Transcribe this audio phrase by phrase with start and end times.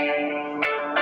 [0.00, 0.99] Up, you?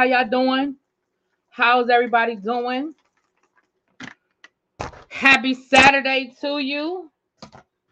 [0.00, 0.76] How y'all doing?
[1.50, 2.94] How's everybody doing?
[5.10, 7.10] Happy Saturday to you.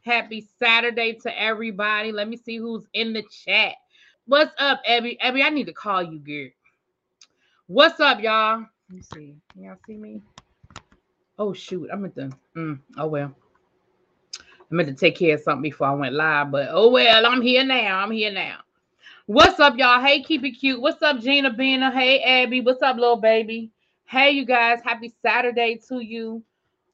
[0.06, 2.10] Happy Saturday to everybody.
[2.10, 3.74] Let me see who's in the chat.
[4.24, 5.20] What's up, Abby?
[5.20, 6.54] Abby, I need to call you, Gary.
[7.66, 8.60] What's up, y'all?
[8.60, 9.34] Let me see.
[9.54, 10.22] Y'all see me?
[11.38, 12.32] Oh shoot, I'm at the.
[12.56, 13.36] Mm, oh well.
[14.40, 17.42] I meant to take care of something before I went live, but oh well, I'm
[17.42, 17.98] here now.
[17.98, 18.60] I'm here now.
[19.28, 20.00] What's up, y'all?
[20.00, 20.80] Hey, keep it cute.
[20.80, 21.90] What's up, Gina Bina?
[21.90, 22.62] Hey, Abby.
[22.62, 23.70] What's up, little baby?
[24.06, 24.80] Hey, you guys.
[24.82, 26.42] Happy Saturday to you.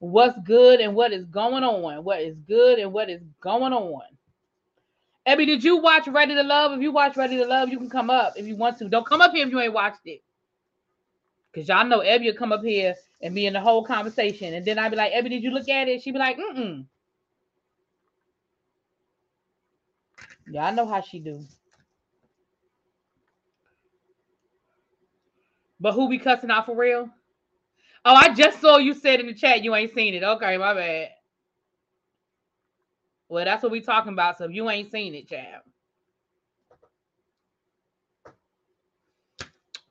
[0.00, 2.02] what's good and what is going on.
[2.02, 4.02] What is good and what is going on.
[5.25, 6.72] Abby, did you watch Ready to Love?
[6.72, 8.88] If you watch Ready to Love, you can come up if you want to.
[8.88, 10.20] Don't come up here if you ain't watched it.
[11.52, 14.54] Because y'all know Abby will come up here and be in the whole conversation.
[14.54, 16.02] And then I'd be like, Abby, did you look at it?
[16.02, 16.84] She'd be like, mm-mm.
[20.58, 21.46] I know how she do.
[25.84, 27.10] But who be cussing out for real?
[28.06, 30.22] Oh, I just saw you said in the chat you ain't seen it.
[30.22, 31.10] Okay, my bad.
[33.28, 34.38] Well, that's what we talking about.
[34.38, 35.62] So if you ain't seen it, chap.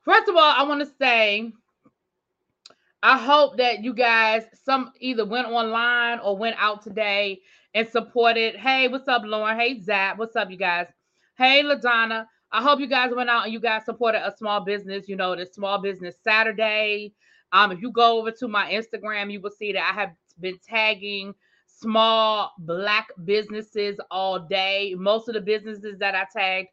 [0.04, 1.52] First of all, I want to say
[3.00, 7.40] I hope that you guys some either went online or went out today
[7.72, 8.56] and supported.
[8.56, 9.56] Hey, what's up, Lauren?
[9.56, 10.18] Hey, Zap.
[10.18, 10.88] What's up, you guys?
[11.38, 12.26] Hey, LaDonna.
[12.54, 15.08] I hope you guys went out and you guys supported a small business.
[15.08, 17.12] You know, the small business Saturday.
[17.50, 20.58] Um, if you go over to my Instagram, you will see that I have been
[20.64, 21.34] tagging
[21.66, 24.94] small black businesses all day.
[24.96, 26.68] Most of the businesses that I tagged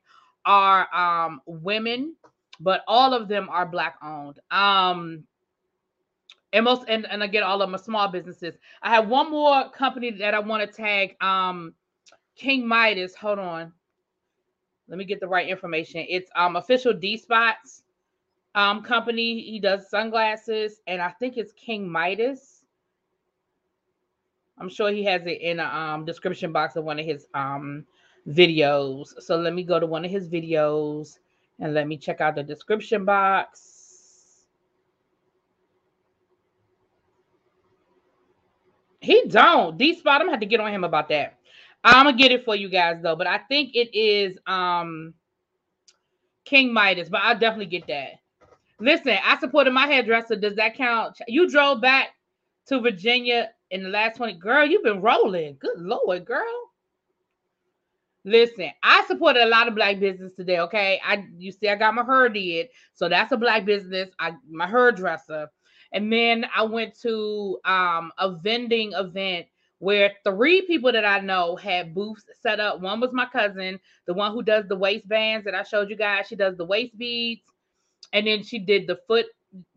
[0.45, 2.15] are um, women,
[2.59, 4.39] but all of them are black owned.
[4.51, 5.23] Um,
[6.53, 8.55] and most and, and again, all of are small businesses.
[8.83, 11.15] I have one more company that I want to tag.
[11.21, 11.73] Um,
[12.35, 13.15] King Midas.
[13.15, 13.73] Hold on.
[14.91, 16.05] Let me get the right information.
[16.09, 17.83] It's um official D spots
[18.55, 19.41] um company.
[19.41, 22.65] He does sunglasses, and I think it's King Midas.
[24.59, 27.83] I'm sure he has it in a um, description box of one of his um,
[28.29, 29.19] videos.
[29.19, 31.17] So let me go to one of his videos
[31.59, 34.45] and let me check out the description box.
[38.99, 39.79] He don't.
[39.79, 40.21] D spot.
[40.21, 41.37] I'm gonna have to get on him about that.
[41.83, 45.13] I'm gonna get it for you guys though, but I think it is um
[46.45, 48.19] King Midas, but I'll definitely get that.
[48.79, 50.35] Listen, I supported my hairdresser.
[50.35, 51.17] Does that count?
[51.27, 52.09] You drove back
[52.67, 54.33] to Virginia in the last 20.
[54.33, 55.57] Girl, you've been rolling.
[55.59, 56.71] Good Lord, girl.
[58.23, 60.59] Listen, I supported a lot of black business today.
[60.59, 61.01] Okay.
[61.03, 62.69] I you see, I got my hair did.
[62.93, 64.09] So that's a black business.
[64.19, 65.49] I my hairdresser.
[65.93, 69.47] And then I went to um a vending event
[69.81, 72.81] where three people that I know had booths set up.
[72.81, 76.27] One was my cousin, the one who does the waistbands that I showed you guys.
[76.27, 77.41] She does the waist beads,
[78.13, 79.25] and then she did the foot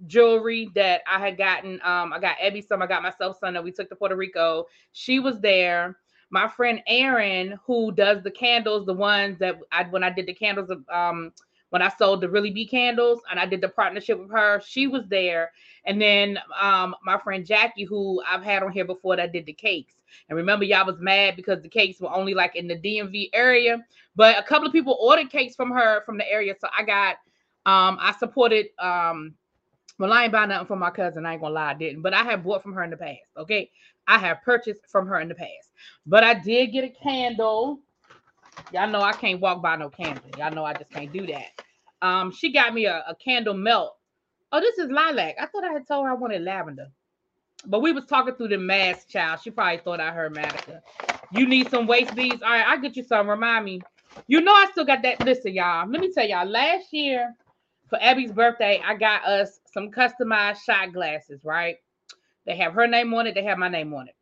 [0.06, 1.80] jewelry that I had gotten.
[1.82, 4.66] Um, I got Ebby some, I got myself some that we took to Puerto Rico.
[4.92, 5.96] She was there.
[6.28, 10.34] My friend Erin, who does the candles, the ones that I when I did the
[10.34, 11.32] candles, of um,
[11.74, 14.86] when I sold the Really Be candles, and I did the partnership with her, she
[14.86, 15.50] was there.
[15.84, 19.52] And then um, my friend Jackie, who I've had on here before, that did the
[19.52, 19.94] cakes.
[20.28, 23.84] And remember, y'all was mad because the cakes were only like in the DMV area,
[24.14, 27.16] but a couple of people ordered cakes from her from the area, so I got
[27.66, 29.34] um, I supported um
[29.98, 31.26] well, I ain't buy nothing from my cousin.
[31.26, 32.02] I ain't gonna lie, I didn't.
[32.02, 33.18] But I have bought from her in the past.
[33.36, 33.68] Okay,
[34.06, 35.72] I have purchased from her in the past.
[36.06, 37.80] But I did get a candle.
[38.72, 40.24] Y'all know I can't walk by no candle.
[40.38, 41.62] Y'all know I just can't do that.
[42.02, 43.96] Um, she got me a, a candle melt.
[44.52, 45.36] Oh, this is lilac.
[45.40, 46.88] I thought I had told her I wanted lavender.
[47.66, 49.40] But we was talking through the mask, child.
[49.42, 50.80] She probably thought I heard Matica.
[51.32, 52.42] You need some waist beads.
[52.42, 53.28] All right, I'll get you some.
[53.28, 53.80] Remind me.
[54.26, 55.24] You know I still got that.
[55.24, 55.88] Listen, y'all.
[55.88, 56.46] Let me tell y'all.
[56.46, 57.34] Last year
[57.88, 61.76] for Abby's birthday, I got us some customized shot glasses, right?
[62.46, 64.14] They have her name on it, they have my name on it.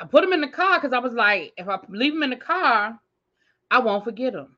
[0.00, 2.30] I put them in the car because I was like, if I leave them in
[2.30, 2.98] the car,
[3.70, 4.56] I won't forget them.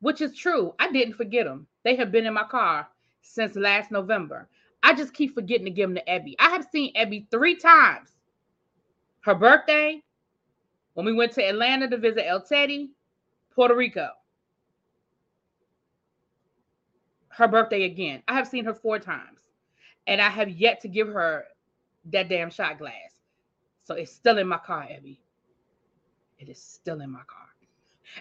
[0.00, 0.74] Which is true.
[0.78, 1.66] I didn't forget them.
[1.84, 2.88] They have been in my car
[3.22, 4.48] since last November.
[4.82, 6.36] I just keep forgetting to give them to Abby.
[6.38, 8.10] I have seen Abby three times.
[9.20, 10.02] Her birthday,
[10.94, 12.90] when we went to Atlanta to visit El Teddy,
[13.54, 14.08] Puerto Rico.
[17.38, 18.20] her birthday again.
[18.26, 19.38] I have seen her four times,
[20.08, 21.44] and I have yet to give her
[22.06, 23.17] that damn shot glass.
[23.88, 25.18] So it's still in my car, Abby.
[26.38, 27.46] It is still in my car.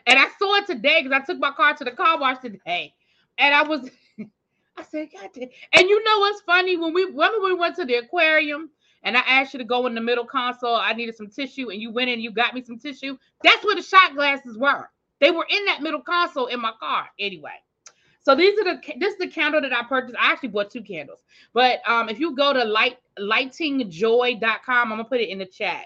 [0.07, 2.93] And I saw it today because I took my car to the car wash today.
[3.37, 3.89] And I was,
[4.77, 5.49] I said, God damn.
[5.73, 6.77] And you know what's funny?
[6.77, 8.69] When we when we went to the aquarium
[9.03, 11.81] and I asked you to go in the middle console, I needed some tissue, and
[11.81, 13.17] you went in and you got me some tissue.
[13.43, 14.89] That's where the shot glasses were.
[15.19, 17.07] They were in that middle console in my car.
[17.19, 17.51] Anyway,
[18.27, 20.17] so these are the this is the candle that I purchased.
[20.19, 21.19] I actually bought two candles.
[21.53, 25.85] But um, if you go to light lightingjoy.com, I'm gonna put it in the chat.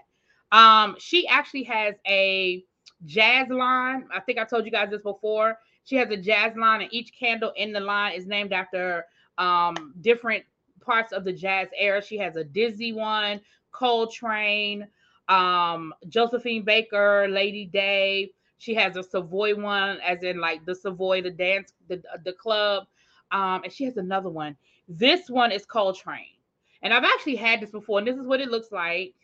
[0.52, 2.64] Um, she actually has a
[3.06, 4.08] jazz line.
[4.12, 5.60] I think I told you guys this before.
[5.84, 9.06] She has a jazz line, and each candle in the line is named after
[9.38, 10.44] um different
[10.84, 12.04] parts of the jazz era.
[12.04, 13.40] She has a Dizzy one,
[13.72, 14.88] Coltrane,
[15.30, 18.32] um, Josephine Baker, Lady Day,
[18.62, 22.86] she has a Savoy one, as in like the Savoy, the dance, the the club.
[23.32, 24.56] Um, and she has another one.
[24.88, 26.38] This one is Coltrane.
[26.84, 29.16] And I've actually had this before, and this is what it looks like.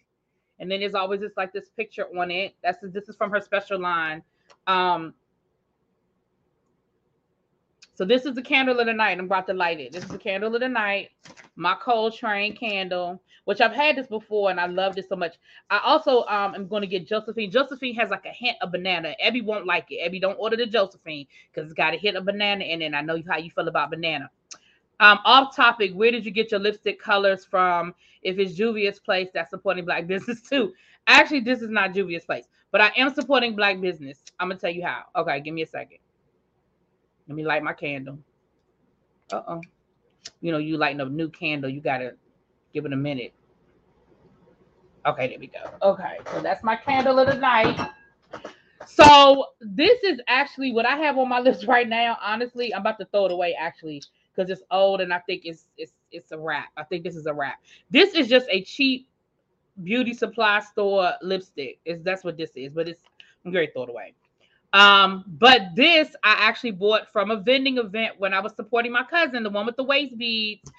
[0.58, 2.56] And then there's always just like this picture on it.
[2.64, 4.24] That's this is from her special line.
[4.66, 5.14] Um,
[7.98, 9.18] so this is the candle of the night.
[9.18, 9.92] I'm about to light it.
[9.92, 11.10] This is the candle of the night,
[11.56, 15.38] my Coltrane candle, which I've had this before and I loved it so much.
[15.72, 17.50] I also um am going to get Josephine.
[17.50, 19.16] Josephine has like a hint of banana.
[19.26, 20.08] Ebby won't like it.
[20.08, 22.94] Ebby don't order the Josephine because it's got a hint of banana in it.
[22.94, 24.30] I know how you feel about banana.
[25.00, 27.96] Um, off topic, where did you get your lipstick colors from?
[28.22, 30.72] If it's Juvia's Place, that's supporting black business too.
[31.08, 34.22] Actually, this is not Juvia's Place, but I am supporting black business.
[34.40, 35.06] I'm gonna tell you how.
[35.16, 35.98] Okay, give me a second.
[37.28, 38.20] Let me light my candle.
[39.32, 39.62] Uh oh.
[40.42, 42.16] You know, you lighting a new candle, you gotta
[42.74, 43.34] give it a minute.
[45.06, 45.72] Okay, there we go.
[45.82, 47.92] Okay, so that's my candle of the night.
[48.86, 52.18] So this is actually what I have on my list right now.
[52.22, 54.02] Honestly, I'm about to throw it away actually
[54.36, 56.70] because it's old and I think it's it's it's a wrap.
[56.78, 57.60] I think this is a wrap.
[57.90, 59.08] This is just a cheap
[59.84, 61.80] beauty supply store lipstick.
[61.86, 63.02] Is that's what this is, but it's
[63.46, 64.14] I'm to throw it away.
[64.74, 69.04] Um, but this I actually bought from a vending event when I was supporting my
[69.04, 70.70] cousin, the one with the waist beads.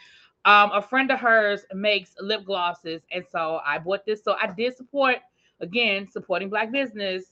[0.45, 4.23] Um, a friend of hers makes lip glosses, and so I bought this.
[4.23, 5.17] So I did support
[5.61, 7.25] again, supporting black business.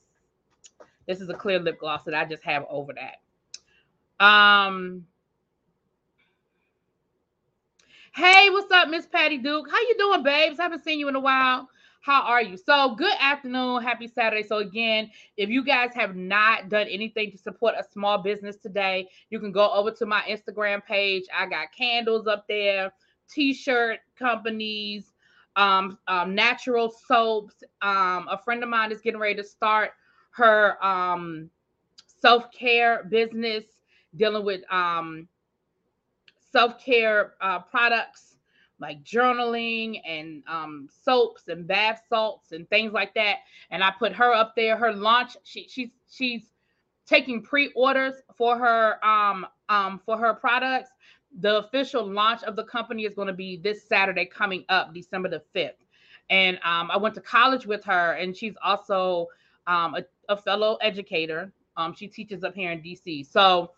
[1.06, 4.24] This is a clear lip gloss that I just have over that.
[4.24, 5.06] Um,
[8.14, 9.70] hey, what's up, Miss Patty Duke?
[9.70, 10.58] How you doing, babes?
[10.58, 11.68] I haven't seen you in a while.
[12.06, 12.56] How are you?
[12.56, 13.82] So, good afternoon.
[13.82, 14.46] Happy Saturday.
[14.46, 19.08] So, again, if you guys have not done anything to support a small business today,
[19.28, 21.24] you can go over to my Instagram page.
[21.36, 22.92] I got candles up there,
[23.28, 25.14] t shirt companies,
[25.56, 27.64] um, um, natural soaps.
[27.82, 29.90] Um, a friend of mine is getting ready to start
[30.30, 31.50] her um,
[32.20, 33.64] self care business
[34.14, 35.26] dealing with um,
[36.52, 38.35] self care uh, products
[38.78, 43.38] like journaling and um, soaps and bath salts and things like that.
[43.70, 44.76] And I put her up there.
[44.76, 46.42] Her launch, she, she's she's
[47.06, 50.90] taking pre-orders for her um, um, for her products.
[51.40, 55.28] The official launch of the company is going to be this Saturday coming up, December
[55.28, 55.84] the fifth.
[56.30, 59.28] And um, I went to college with her, and she's also
[59.66, 61.52] um, a, a, fellow educator.
[61.76, 63.30] Um, she teaches up here in DC.
[63.30, 63.72] So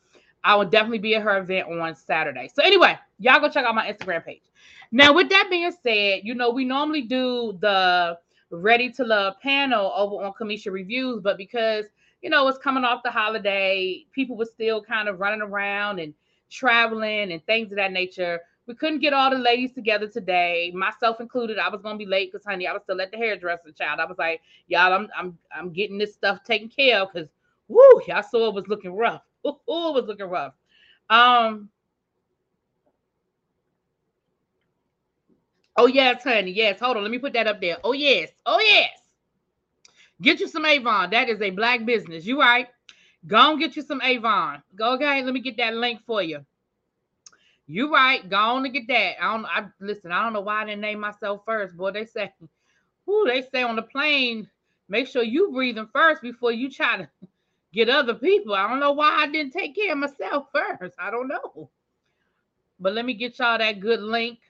[0.44, 2.50] I will definitely be at her event on Saturday.
[2.54, 4.47] So anyway, y'all go check out my Instagram page.
[4.90, 8.18] Now, with that being said, you know, we normally do the
[8.50, 11.84] Ready to Love panel over on Kamisha Reviews, but because,
[12.22, 16.14] you know, it's coming off the holiday, people were still kind of running around and
[16.50, 18.40] traveling and things of that nature.
[18.66, 21.58] We couldn't get all the ladies together today, myself included.
[21.58, 23.72] I was gonna be late because, honey, I was still at the hairdresser.
[23.72, 27.28] Child, I was like, y'all, I'm I'm I'm getting this stuff taken care of because,
[27.68, 29.22] woo, y'all saw it was looking rough.
[29.46, 30.54] Ooh, it was looking rough.
[31.10, 31.70] Um,
[35.78, 36.50] Oh, yes, honey.
[36.50, 36.80] Yes.
[36.80, 37.04] Hold on.
[37.04, 37.78] Let me put that up there.
[37.84, 38.30] Oh, yes.
[38.44, 38.98] Oh, yes.
[40.20, 41.10] Get you some Avon.
[41.10, 42.26] That is a black business.
[42.26, 42.66] You right.
[43.26, 44.62] Go and get you some Avon.
[44.74, 45.22] Go, okay.
[45.22, 46.44] Let me get that link for you.
[47.68, 48.28] You right.
[48.28, 49.22] Go on and get that.
[49.22, 51.76] I don't I listen, I don't know why I didn't name myself first.
[51.76, 52.32] Boy, they say,
[53.06, 54.50] who they say on the plane,
[54.88, 57.08] make sure you breathing first before you try to
[57.72, 58.54] get other people.
[58.54, 60.94] I don't know why I didn't take care of myself first.
[60.98, 61.70] I don't know.
[62.80, 64.40] But let me get y'all that good link.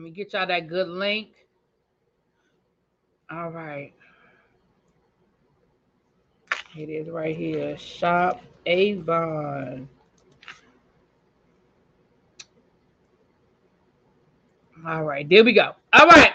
[0.00, 1.28] Let me get y'all that good link.
[3.30, 3.92] All right.
[6.74, 7.76] It is right here.
[7.76, 9.86] Shop Avon.
[14.86, 15.74] All right, there we go.
[15.92, 16.32] All right.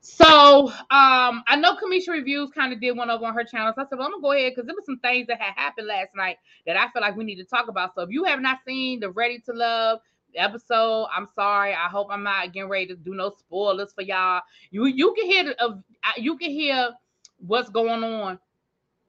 [0.00, 3.72] So um, I know Kamisha Reviews kind of did one over on her channel.
[3.74, 5.54] So I said, well, I'm gonna go ahead because there was some things that had
[5.56, 7.96] happened last night that I feel like we need to talk about.
[7.96, 9.98] So if you have not seen the Ready to Love
[10.36, 11.06] episode.
[11.14, 11.72] I'm sorry.
[11.72, 14.42] I hope I'm not getting ready to do no spoilers for y'all.
[14.70, 15.74] You you can hear uh,
[16.16, 16.90] you can hear
[17.38, 18.38] what's going on,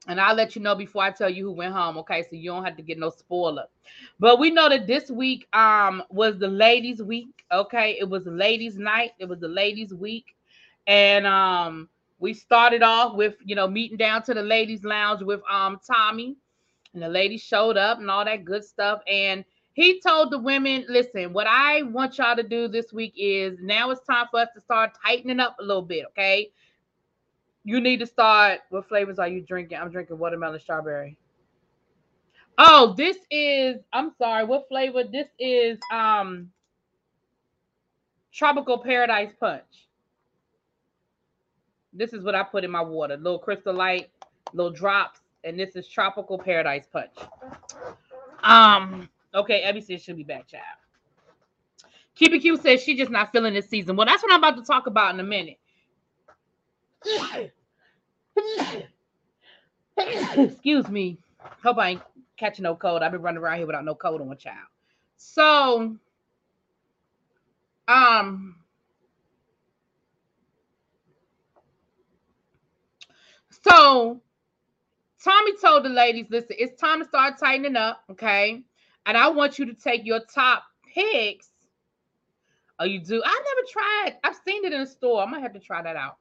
[0.08, 1.98] and I'll let you know before I tell you who went home.
[1.98, 3.64] Okay, so you don't have to get no spoiler.
[4.18, 7.44] But we know that this week um was the ladies' week.
[7.52, 9.12] Okay, it was ladies' night.
[9.18, 10.36] It was the ladies' week,
[10.86, 15.40] and um we started off with you know meeting down to the ladies' lounge with
[15.50, 16.36] um Tommy,
[16.94, 19.44] and the ladies showed up and all that good stuff and
[19.76, 23.90] he told the women, listen, what I want y'all to do this week is now
[23.90, 26.50] it's time for us to start tightening up a little bit, okay?
[27.62, 28.60] You need to start.
[28.70, 29.76] What flavors are you drinking?
[29.76, 31.18] I'm drinking watermelon strawberry.
[32.56, 35.04] Oh, this is, I'm sorry, what flavor?
[35.04, 36.50] This is um
[38.32, 39.88] tropical paradise punch.
[41.92, 43.18] This is what I put in my water.
[43.18, 44.08] Little crystal light
[44.54, 47.12] little drops, and this is Tropical Paradise Punch.
[48.42, 50.64] Um, okay, Abby says she'll be back, child.
[52.16, 53.94] Keep it cute says she's just not feeling this season.
[53.96, 55.58] Well, that's what I'm about to talk about in a minute.
[60.36, 61.18] Excuse me.
[61.62, 62.02] Hope I ain't
[62.38, 63.02] catching no cold.
[63.02, 64.66] I've been running around here without no cold on child.
[65.16, 65.96] So,
[67.88, 68.56] um,
[73.64, 74.20] so
[75.22, 78.62] Tommy told the ladies, listen, it's time to start tightening up, okay?
[79.06, 81.48] And I want you to take your top picks.
[82.78, 83.22] Oh, you do?
[83.24, 84.18] I never tried.
[84.24, 85.22] I've seen it in a store.
[85.22, 86.18] I might have to try that out.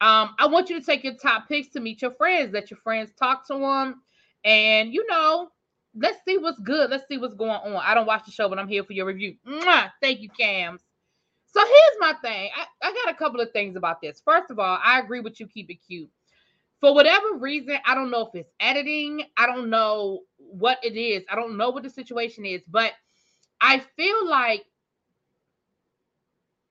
[0.00, 2.52] Um, I want you to take your top picks to meet your friends.
[2.52, 4.02] Let your friends talk to them,
[4.44, 5.50] and you know,
[5.94, 6.90] let's see what's good.
[6.90, 7.76] Let's see what's going on.
[7.76, 9.36] I don't watch the show, but I'm here for your review.
[9.46, 9.90] Mwah!
[10.00, 10.82] Thank you, Cams.
[11.46, 12.50] So here's my thing.
[12.56, 14.20] I, I got a couple of things about this.
[14.24, 15.46] First of all, I agree with you.
[15.46, 16.10] Keep it cute.
[16.82, 19.22] For whatever reason, I don't know if it's editing.
[19.36, 21.22] I don't know what it is.
[21.30, 22.92] I don't know what the situation is, but
[23.60, 24.64] I feel like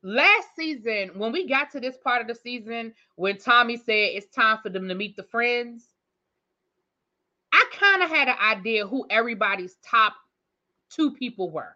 [0.03, 4.27] last season, when we got to this part of the season, when Tommy said it's
[4.35, 5.85] time for them to meet the friends,
[7.53, 10.13] I kind of had an idea who everybody's top
[10.89, 11.73] two people were,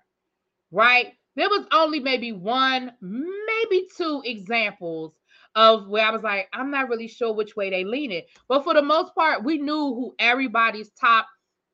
[0.71, 1.13] right?
[1.37, 5.13] There was only maybe one, maybe two examples
[5.55, 8.27] of where I was like, I'm not really sure which way they lean it.
[8.47, 11.27] But for the most part, we knew who everybody's top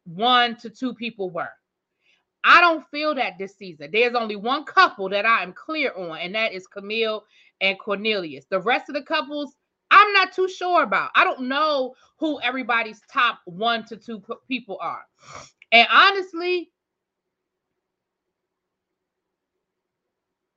[0.05, 1.49] one to two people were.
[2.43, 3.89] I don't feel that this season.
[3.91, 7.23] There's only one couple that I am clear on, and that is Camille
[7.59, 8.45] and Cornelius.
[8.49, 9.55] The rest of the couples,
[9.91, 11.11] I'm not too sure about.
[11.15, 15.03] I don't know who everybody's top one to two people are.
[15.71, 16.71] And honestly,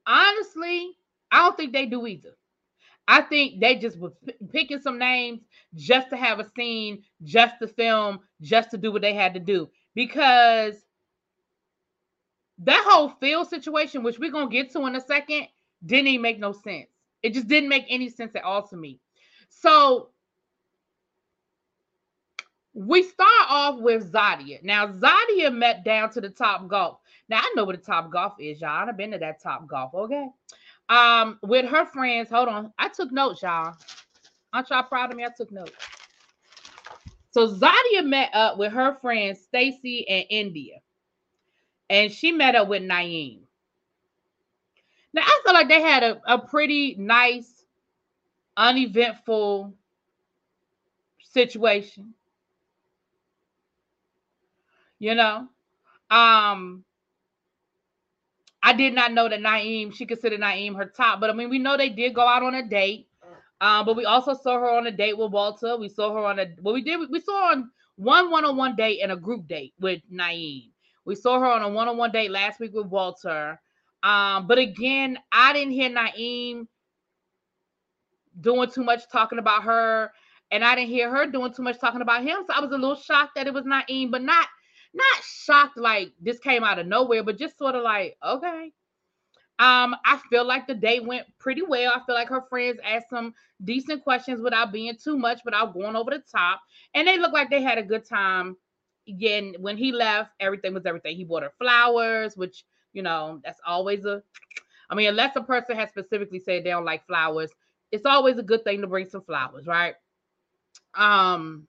[0.07, 0.97] honestly,
[1.31, 2.35] I don't think they do either.
[3.07, 4.13] I think they just were
[4.51, 5.41] picking some names
[5.75, 9.41] just to have a scene, just to film, just to do what they had to
[9.41, 9.69] do.
[9.95, 10.75] Because
[12.59, 15.49] that whole field situation, which we're gonna get to in a second,
[15.85, 16.89] didn't even make no sense.
[17.23, 19.01] It just didn't make any sense at all to me.
[19.49, 20.11] So
[22.75, 24.63] we start off with Zadia.
[24.63, 26.99] Now, Zadia met down to the top golf.
[27.29, 28.89] Now I know what the top golf is, y'all.
[28.89, 30.29] I've been to that top golf, okay?
[30.89, 32.31] Um, with her friends.
[32.31, 32.73] Hold on.
[32.79, 33.75] I took notes, y'all.
[34.53, 35.25] Aren't y'all proud of me?
[35.25, 35.73] I took notes.
[37.31, 40.77] So Zadia met up with her friends Stacy and India
[41.91, 43.41] and she met up with Naeem.
[45.13, 47.65] Now I feel like they had a, a pretty nice,
[48.57, 49.75] uneventful
[51.21, 52.15] situation.
[54.99, 55.49] You know,
[56.11, 56.85] um,
[58.67, 61.59] I did not know that Naeem, she considered Naeem her top, but I mean, we
[61.59, 63.09] know they did go out on a date.
[63.61, 65.77] Um, but we also saw her on a date with Walter.
[65.77, 69.13] We saw her on a well, we did we saw on one one-on-one date and
[69.13, 70.71] a group date with Naeem.
[71.05, 73.61] We saw her on a one-on-one date last week with Walter.
[74.03, 76.67] Um, but again, I didn't hear Naeem
[78.41, 80.11] doing too much talking about her,
[80.51, 82.39] and I didn't hear her doing too much talking about him.
[82.47, 84.49] So I was a little shocked that it was Naeem, but not
[84.95, 88.73] not shocked like this came out of nowhere, but just sort of like, okay.
[89.61, 91.93] Um, I feel like the date went pretty well.
[91.95, 95.95] I feel like her friends asked some decent questions without being too much, without going
[95.95, 96.61] over the top.
[96.93, 98.57] And they looked like they had a good time
[99.09, 101.17] again, when he left, everything was everything.
[101.17, 104.23] He bought her flowers, which you know that's always a.
[104.91, 107.51] I mean, unless a person has specifically said they don't like flowers,
[107.91, 109.95] it's always a good thing to bring some flowers, right?
[110.95, 111.67] Um,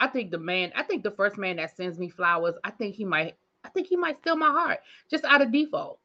[0.00, 2.94] I think the man, I think the first man that sends me flowers, I think
[2.94, 4.80] he might, I think he might steal my heart
[5.10, 5.98] just out of default.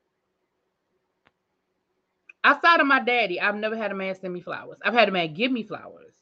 [2.44, 4.78] Outside of my daddy, I've never had a man send me flowers.
[4.84, 6.14] I've had a man give me flowers.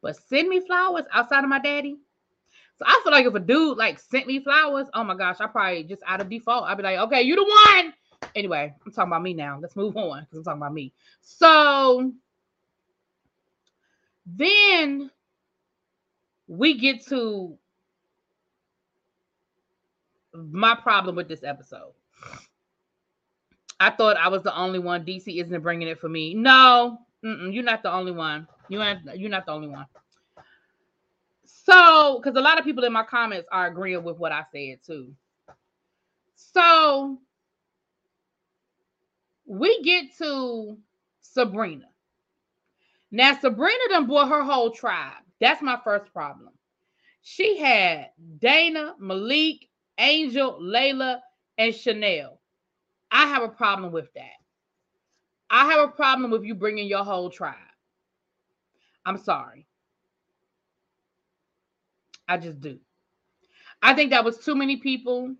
[0.00, 1.98] But send me flowers outside of my daddy.
[2.78, 5.46] So I feel like if a dude like sent me flowers, oh my gosh, I
[5.46, 7.92] probably just out of default, I'd be like, okay, you the one.
[8.34, 9.58] Anyway, I'm talking about me now.
[9.60, 10.92] Let's move on because I'm talking about me.
[11.20, 12.12] So
[14.24, 15.10] then
[16.50, 17.56] we get to
[20.34, 21.92] my problem with this episode.
[23.78, 25.04] I thought I was the only one.
[25.04, 26.34] DC isn't bringing it for me.
[26.34, 28.48] No, you're not the only one.
[28.68, 29.86] You ain't you're not the only one.
[31.44, 34.80] So, because a lot of people in my comments are agreeing with what I said
[34.84, 35.14] too.
[36.34, 37.20] So
[39.46, 40.76] we get to
[41.20, 41.86] Sabrina.
[43.12, 45.22] Now, Sabrina done brought her whole tribe.
[45.40, 46.50] That's my first problem.
[47.22, 51.20] She had Dana, Malik, Angel, Layla,
[51.58, 52.40] and Chanel.
[53.10, 54.40] I have a problem with that.
[55.50, 57.56] I have a problem with you bringing your whole tribe.
[59.04, 59.66] I'm sorry.
[62.28, 62.78] I just do.
[63.82, 65.34] I think that was too many people.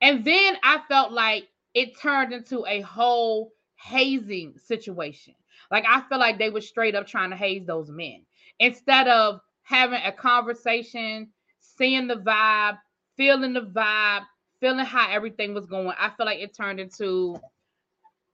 [0.00, 5.34] And then I felt like it turned into a whole hazing situation.
[5.70, 8.22] Like I feel like they were straight up trying to haze those men
[8.58, 11.28] instead of having a conversation,
[11.60, 12.78] seeing the vibe,
[13.16, 14.22] feeling the vibe,
[14.60, 15.94] feeling how everything was going.
[15.98, 17.38] I feel like it turned into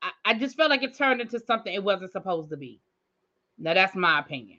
[0.02, 2.80] I, I just felt like it turned into something it wasn't supposed to be.
[3.58, 4.58] Now that's my opinion.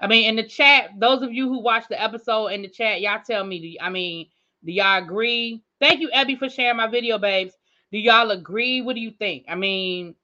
[0.00, 3.00] I mean, in the chat, those of you who watched the episode in the chat,
[3.00, 3.78] y'all tell me.
[3.80, 4.26] I mean,
[4.64, 5.62] do y'all agree?
[5.80, 7.54] Thank you, Ebby, for sharing my video, babes.
[7.92, 8.82] Do y'all agree?
[8.82, 9.44] What do you think?
[9.48, 10.14] I mean,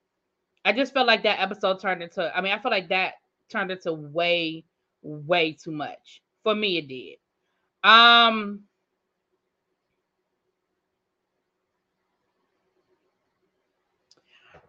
[0.64, 2.34] I just felt like that episode turned into.
[2.36, 3.14] I mean, I feel like that
[3.52, 4.64] turned into way,
[5.02, 6.78] way too much for me.
[6.78, 7.18] It did.
[7.84, 8.62] Um.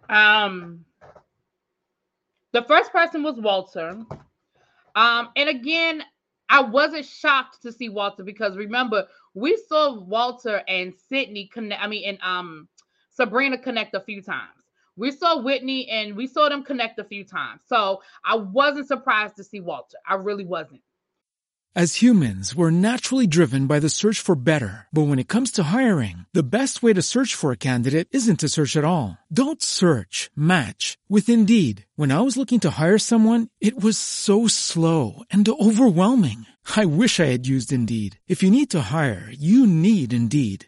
[0.10, 0.86] Um.
[2.54, 4.06] The first person was Walter.
[4.96, 6.04] Um, and again,
[6.50, 11.82] I wasn't shocked to see Walter because remember, we saw Walter and Sydney connect.
[11.84, 12.67] I mean, and um
[13.10, 14.62] Sabrina connect a few times.
[14.95, 17.62] We saw Whitney and we saw them connect a few times.
[17.67, 19.97] So I wasn't surprised to see Walter.
[20.08, 20.82] I really wasn't.
[21.75, 24.86] As humans, we're naturally driven by the search for better.
[24.93, 28.41] But when it comes to hiring, the best way to search for a candidate isn't
[28.41, 29.17] to search at all.
[29.34, 31.88] Don't search, match with Indeed.
[31.95, 36.45] When I was looking to hire someone, it was so slow and overwhelming.
[36.75, 38.19] I wish I had used Indeed.
[38.27, 40.67] If you need to hire, you need Indeed.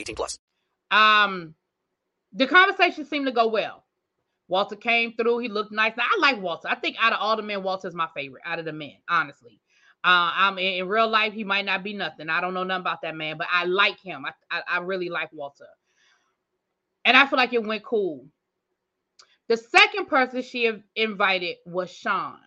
[0.01, 0.37] 18 plus.
[0.91, 1.55] Um,
[2.33, 3.83] the conversation seemed to go well.
[4.47, 5.39] Walter came through.
[5.39, 5.93] He looked nice.
[5.95, 6.67] Now, I like Walter.
[6.67, 9.61] I think out of all the men, Walter's my favorite out of the men, honestly.
[10.03, 12.29] Uh, I'm in, in real life, he might not be nothing.
[12.29, 14.25] I don't know nothing about that man, but I like him.
[14.25, 15.67] I, I, I really like Walter.
[17.05, 18.25] And I feel like it went cool.
[19.47, 22.37] The second person she invited was Sean.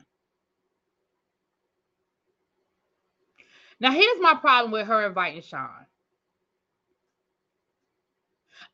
[3.81, 5.84] Now, here's my problem with her inviting Sean.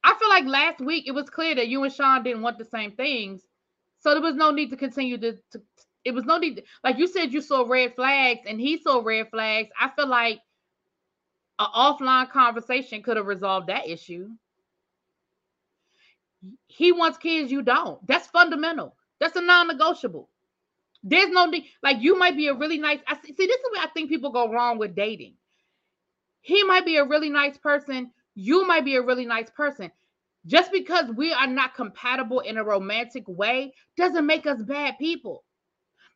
[0.03, 2.65] I feel like last week it was clear that you and Sean didn't want the
[2.65, 3.43] same things.
[4.01, 5.63] So there was no need to continue to, to
[6.05, 9.03] it was no need to, like you said you saw red flags and he saw
[9.05, 9.69] red flags.
[9.79, 10.41] I feel like
[11.59, 14.29] an offline conversation could have resolved that issue.
[16.69, 18.05] He wants kids, you don't.
[18.07, 18.97] That's fundamental.
[19.19, 20.31] That's a non-negotiable.
[21.03, 23.01] There's no need, like you might be a really nice.
[23.07, 25.35] I see, see, this is where I think people go wrong with dating.
[26.41, 29.91] He might be a really nice person you might be a really nice person.
[30.47, 35.45] Just because we are not compatible in a romantic way doesn't make us bad people.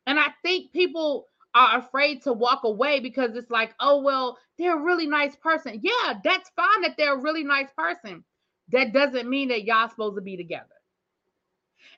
[0.07, 4.77] And I think people are afraid to walk away because it's like, oh, well, they're
[4.77, 5.79] a really nice person.
[5.81, 8.23] Yeah, that's fine that they're a really nice person.
[8.71, 10.65] That doesn't mean that y'all supposed to be together.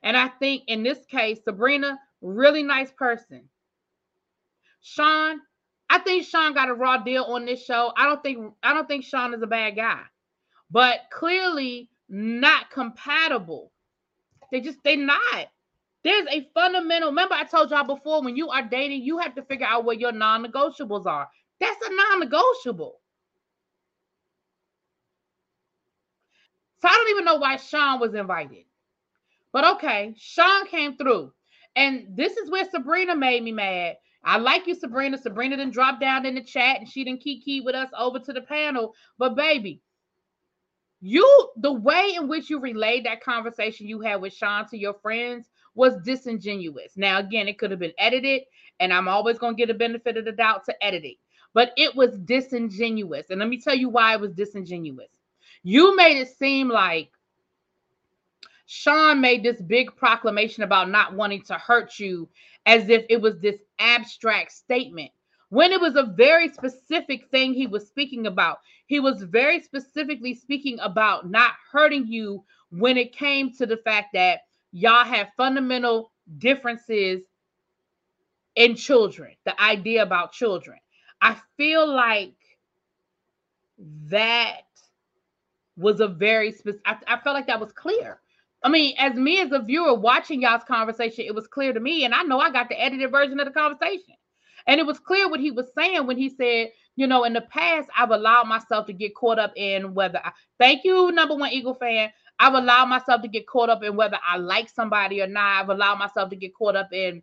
[0.02, 3.48] And I think in this case, Sabrina, really nice person.
[4.80, 5.40] Sean,
[5.90, 7.92] I think Sean got a raw deal on this show.
[7.96, 10.02] I don't think I don't think Sean is a bad guy
[10.70, 13.72] but clearly not compatible.
[14.50, 15.46] They just they're not.
[16.04, 17.10] There's a fundamental.
[17.10, 20.00] Remember, I told y'all before when you are dating, you have to figure out what
[20.00, 21.28] your non-negotiables are.
[21.60, 23.00] That's a non-negotiable.
[26.80, 28.64] So I don't even know why Sean was invited.
[29.52, 31.32] But okay, Sean came through.
[31.74, 33.96] And this is where Sabrina made me mad.
[34.24, 35.18] I like you, Sabrina.
[35.18, 38.32] Sabrina didn't drop down in the chat and she didn't key with us over to
[38.32, 38.94] the panel.
[39.18, 39.80] But baby,
[41.00, 44.94] you the way in which you relayed that conversation you had with Sean to your
[44.94, 46.92] friends was disingenuous.
[46.96, 48.42] Now, again, it could have been edited,
[48.80, 51.16] and I'm always going to get a benefit of the doubt to edit it.
[51.54, 53.30] but it was disingenuous.
[53.30, 55.10] And let me tell you why it was disingenuous.
[55.62, 57.10] You made it seem like
[58.66, 62.28] Sean made this big proclamation about not wanting to hurt you
[62.68, 65.10] as if it was this abstract statement
[65.48, 68.58] when it was a very specific thing he was speaking about.
[68.86, 74.08] He was very specifically speaking about not hurting you when it came to the fact
[74.12, 74.40] that
[74.72, 77.22] y'all have fundamental differences
[78.54, 80.78] in children, the idea about children.
[81.22, 82.34] I feel like
[84.10, 84.60] that
[85.78, 88.20] was a very specific, I, I felt like that was clear.
[88.68, 92.04] I mean, as me as a viewer watching y'all's conversation, it was clear to me,
[92.04, 94.14] and I know I got the edited version of the conversation.
[94.66, 97.40] And it was clear what he was saying when he said, you know, in the
[97.40, 101.50] past, I've allowed myself to get caught up in whether I thank you, number one
[101.50, 102.10] Eagle fan.
[102.38, 105.62] I've allowed myself to get caught up in whether I like somebody or not.
[105.62, 107.22] I've allowed myself to get caught up in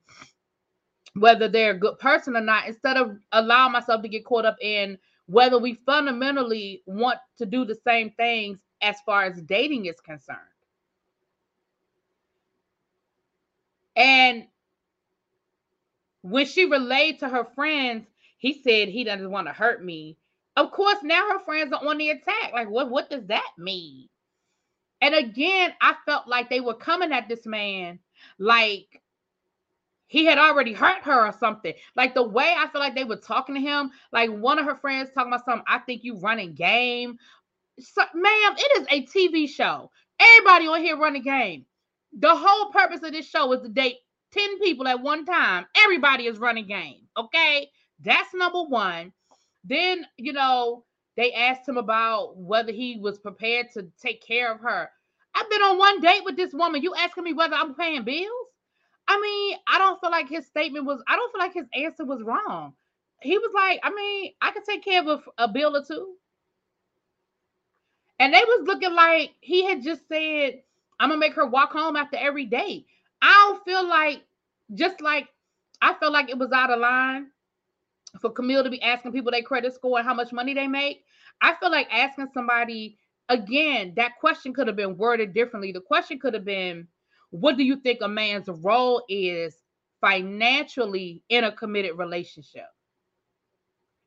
[1.13, 4.57] whether they're a good person or not, instead of allowing myself to get caught up
[4.61, 10.01] in whether we fundamentally want to do the same things as far as dating is
[10.01, 10.39] concerned.
[13.95, 14.47] And
[16.21, 20.17] when she relayed to her friends, he said he doesn't want to hurt me.
[20.55, 22.51] Of course, now her friends are on the attack.
[22.53, 24.07] Like, what, what does that mean?
[25.01, 27.99] And again, I felt like they were coming at this man
[28.39, 29.01] like
[30.07, 31.73] he had already hurt her or something.
[31.95, 34.75] Like the way I feel like they were talking to him, like one of her
[34.75, 37.17] friends talking about something, I think you running game.
[37.79, 39.91] So, ma'am, it is a TV show.
[40.19, 41.65] Everybody on here running game.
[42.17, 43.97] The whole purpose of this show is to date
[44.31, 45.65] 10 people at one time.
[45.77, 47.01] Everybody is running game.
[47.17, 47.69] Okay.
[48.03, 49.11] That's number one.
[49.63, 50.83] Then, you know,
[51.17, 54.89] they asked him about whether he was prepared to take care of her.
[55.33, 56.81] I've been on one date with this woman.
[56.81, 58.29] You asking me whether I'm paying bills?
[59.07, 62.05] I mean, I don't feel like his statement was, I don't feel like his answer
[62.05, 62.73] was wrong.
[63.21, 66.15] He was like, I mean, I could take care of a, a bill or two.
[68.19, 70.61] And they was looking like he had just said,
[70.99, 72.85] I'm gonna make her walk home after every day.
[73.21, 74.23] I don't feel like,
[74.73, 75.27] just like
[75.81, 77.27] I felt like it was out of line
[78.21, 81.03] for Camille to be asking people their credit score and how much money they make.
[81.41, 82.97] I feel like asking somebody
[83.29, 85.71] again, that question could have been worded differently.
[85.71, 86.87] The question could have been,
[87.31, 89.57] what do you think a man's role is
[90.01, 92.67] financially in a committed relationship?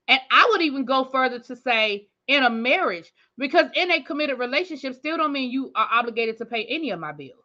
[0.07, 4.39] And I would even go further to say in a marriage, because in a committed
[4.39, 7.45] relationship still don't mean you are obligated to pay any of my bills.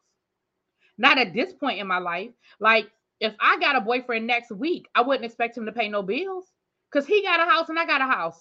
[0.97, 2.29] Not at this point in my life.
[2.59, 6.03] Like if I got a boyfriend next week, I wouldn't expect him to pay no
[6.03, 6.45] bills
[6.91, 8.39] because he got a house and I got a house.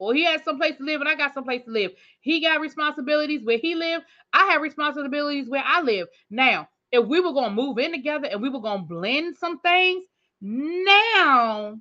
[0.00, 1.92] Or he has some place to live and I got some place to live.
[2.20, 4.02] He got responsibilities where he live.
[4.32, 6.08] I have responsibilities where I live.
[6.30, 9.36] Now, if we were going to move in together and we were going to blend
[9.36, 10.04] some things,
[10.40, 11.78] now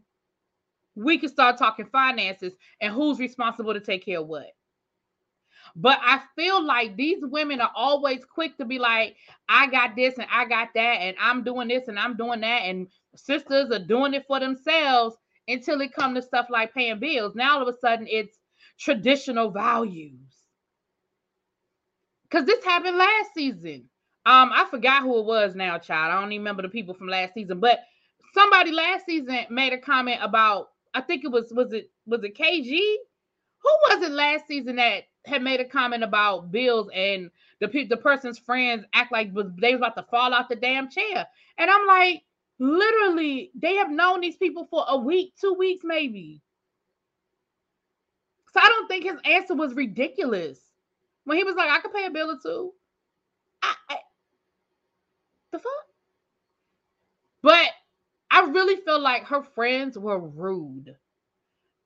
[0.97, 4.47] we can start talking finances and who's responsible to take care of what.
[5.75, 9.15] But I feel like these women are always quick to be like,
[9.47, 12.63] I got this and I got that, and I'm doing this and I'm doing that,
[12.63, 15.15] and sisters are doing it for themselves
[15.47, 17.35] until it comes to stuff like paying bills.
[17.35, 18.37] Now all of a sudden it's
[18.79, 20.19] traditional values.
[22.23, 23.89] Because this happened last season.
[24.25, 26.11] Um, I forgot who it was now, child.
[26.11, 27.79] I don't even remember the people from last season, but
[28.33, 32.37] somebody last season made a comment about, I think it was, was it, was it
[32.37, 32.79] KG?
[33.59, 37.29] Who was it last season that had made a comment about bills and
[37.59, 41.27] the the person's friends act like they was about to fall off the damn chair.
[41.57, 42.23] And I'm like,
[42.59, 46.41] Literally, they have known these people for a week, two weeks, maybe.
[48.51, 50.59] So I don't think his answer was ridiculous.
[51.25, 52.73] When he was like, I could pay a bill or two.
[53.61, 53.97] I, I,
[55.51, 55.71] the fuck?
[57.43, 57.67] But
[58.37, 60.95] I really feel like her friends were rude.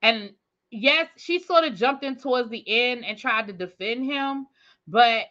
[0.01, 0.31] And
[0.69, 4.47] yes, she sort of jumped in towards the end and tried to defend him,
[4.85, 5.27] but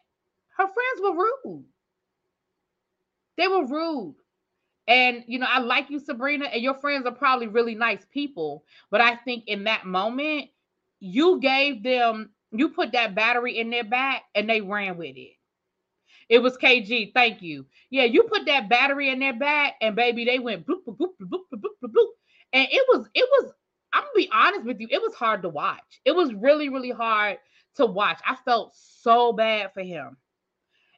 [0.56, 1.64] her friends were rude.
[3.37, 4.16] They were rude.
[4.88, 8.64] And you know, I like you, Sabrina, and your friends are probably really nice people.
[8.90, 10.48] But I think in that moment,
[11.00, 15.33] you gave them, you put that battery in their back and they ran with it.
[16.30, 17.12] It was KG.
[17.12, 17.66] Thank you.
[17.90, 21.10] Yeah, you put that battery in their back, and baby, they went bloop, bloop, bloop.
[22.52, 23.52] And it was, it was,
[23.92, 26.00] I'm gonna be honest with you, it was hard to watch.
[26.04, 27.38] It was really, really hard
[27.76, 28.20] to watch.
[28.26, 30.16] I felt so bad for him.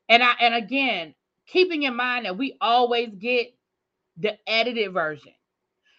[0.09, 1.15] And I and again,
[1.47, 3.55] keeping in mind that we always get
[4.17, 5.33] the edited version.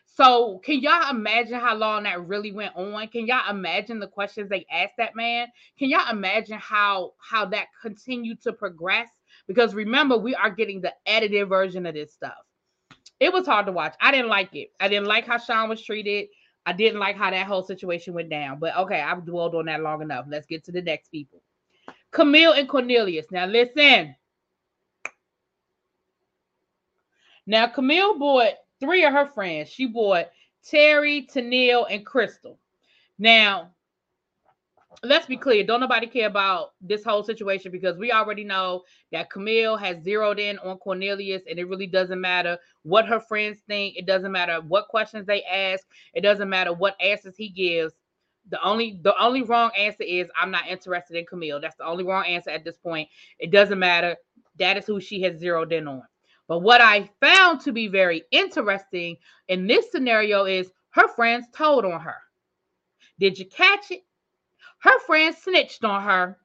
[0.06, 3.08] So, can y'all imagine how long that really went on?
[3.08, 5.48] Can y'all imagine the questions they asked that man?
[5.80, 9.10] Can y'all imagine how how that continued to progress?
[9.48, 12.34] Because remember, we are getting the edited version of this stuff.
[13.24, 13.96] It was hard to watch.
[14.02, 14.74] I didn't like it.
[14.82, 16.28] I didn't like how Sean was treated.
[16.66, 18.60] I didn't like how that whole situation went down.
[18.60, 20.26] But okay, I've dwelled on that long enough.
[20.28, 21.42] Let's get to the next people.
[22.12, 23.28] Camille and Cornelius.
[23.32, 24.14] Now listen.
[27.48, 29.70] Now Camille bought three of her friends.
[29.70, 30.28] She bought
[30.70, 32.60] Terry, Tennille, and Crystal.
[33.18, 33.72] Now,
[35.04, 35.64] let's be clear.
[35.64, 40.40] Don't nobody care about this whole situation because we already know that Camille has zeroed
[40.40, 43.98] in on Cornelius, and it really doesn't matter what her friends think.
[43.98, 45.86] It doesn't matter what questions they ask.
[46.14, 47.94] It doesn't matter what answers he gives.
[48.50, 51.62] The only the only wrong answer is I'm not interested in Camille.
[51.62, 53.10] That's the only wrong answer at this point.
[53.40, 54.18] It doesn't matter.
[54.60, 56.04] That is who she has zeroed in on.
[56.48, 61.86] But what I found to be very interesting in this scenario is her friends told
[61.86, 62.18] on her.
[63.20, 64.04] Did you catch it?
[64.84, 66.38] Her friend snitched on her.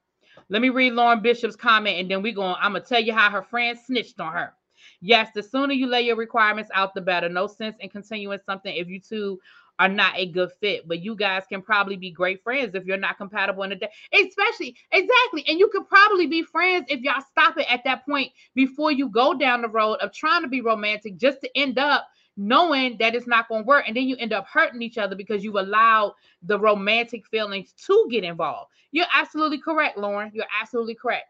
[0.47, 3.29] Let me read Lauren Bishop's comment and then we're going, I'm gonna tell you how
[3.29, 4.53] her friend snitched on her.
[5.01, 7.27] Yes, the sooner you lay your requirements out, the better.
[7.27, 9.41] No sense in continuing something if you two
[9.77, 10.87] are not a good fit.
[10.87, 13.89] But you guys can probably be great friends if you're not compatible in a day.
[14.13, 15.43] Especially, exactly.
[15.49, 19.09] And you could probably be friends if y'all stop it at that point before you
[19.09, 22.07] go down the road of trying to be romantic just to end up
[22.39, 23.83] knowing that it's not going to work.
[23.85, 28.07] And then you end up hurting each other because you allowed the romantic feelings to
[28.09, 28.71] get involved.
[28.91, 30.31] You're absolutely correct, Lauren.
[30.33, 31.25] You're absolutely correct.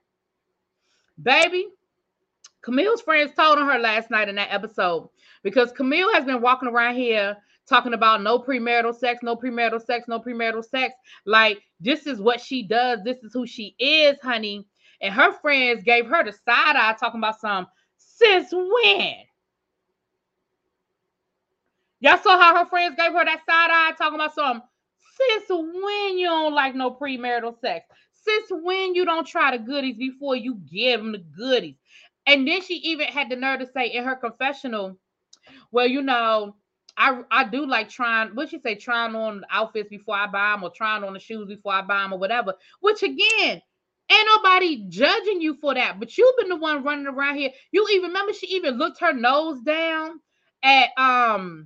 [1.21, 1.67] Baby,
[2.61, 5.09] Camille's friends told on her last night in that episode
[5.41, 7.35] because Camille has been walking around here
[7.67, 10.93] talking about no premarital sex, no premarital sex, no premarital sex.
[11.25, 12.99] Like, this is what she does.
[13.03, 14.67] This is who she is, honey.
[15.01, 17.67] And her friends gave her the side eye talking about some
[17.97, 19.15] since when?
[22.01, 24.62] Y'all saw how her friends gave her that side eye talking about some
[25.17, 27.85] since when you don't like no premarital sex?
[28.13, 31.75] Since when you don't try the goodies before you give them the goodies?
[32.25, 34.97] And then she even had the nerve to say in her confessional,
[35.71, 36.55] well, you know,
[36.97, 38.35] I I do like trying.
[38.35, 38.75] What she say?
[38.75, 42.01] Trying on outfits before I buy them, or trying on the shoes before I buy
[42.01, 42.53] them, or whatever.
[42.81, 43.62] Which again,
[44.12, 45.99] ain't nobody judging you for that.
[45.99, 47.51] But you've been the one running around here.
[47.71, 50.19] You even remember she even looked her nose down
[50.62, 51.65] at um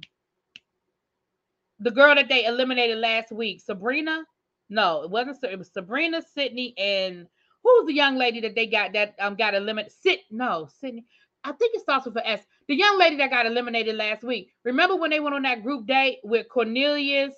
[1.83, 4.23] the girl that they eliminated last week, Sabrina.
[4.69, 5.43] No, it wasn't.
[5.43, 7.27] It was Sabrina, Sydney, and
[7.63, 9.93] who was the young lady that they got that um got eliminated?
[10.01, 11.05] Sit no, Sydney.
[11.43, 12.45] I think it starts with an S.
[12.69, 14.51] The young lady that got eliminated last week.
[14.63, 17.33] Remember when they went on that group date with Cornelius,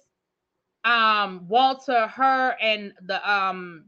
[0.84, 3.86] um, Walter, her, and the um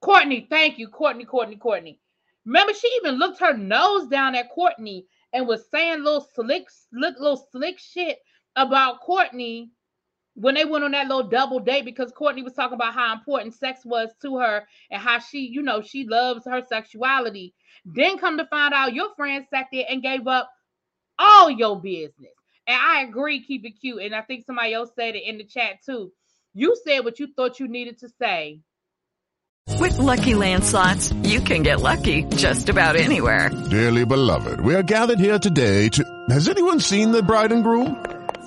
[0.00, 0.46] Courtney.
[0.48, 2.00] Thank you, Courtney, Courtney, Courtney.
[2.46, 5.04] Remember, she even looked her nose down at Courtney
[5.34, 8.18] and was saying little slick, slick, little slick shit
[8.58, 9.70] about Courtney
[10.34, 13.54] when they went on that little double date because Courtney was talking about how important
[13.54, 17.54] sex was to her and how she, you know, she loves her sexuality.
[17.84, 20.50] Then come to find out your friend sat there and gave up
[21.18, 22.32] all your business.
[22.66, 24.02] And I agree, keep it cute.
[24.02, 26.12] And I think somebody else said it in the chat too.
[26.54, 28.60] You said what you thought you needed to say.
[29.80, 33.50] With lucky landslots, you can get lucky just about anywhere.
[33.70, 36.26] Dearly beloved, we are gathered here today to.
[36.30, 38.17] Has anyone seen the bride and groom?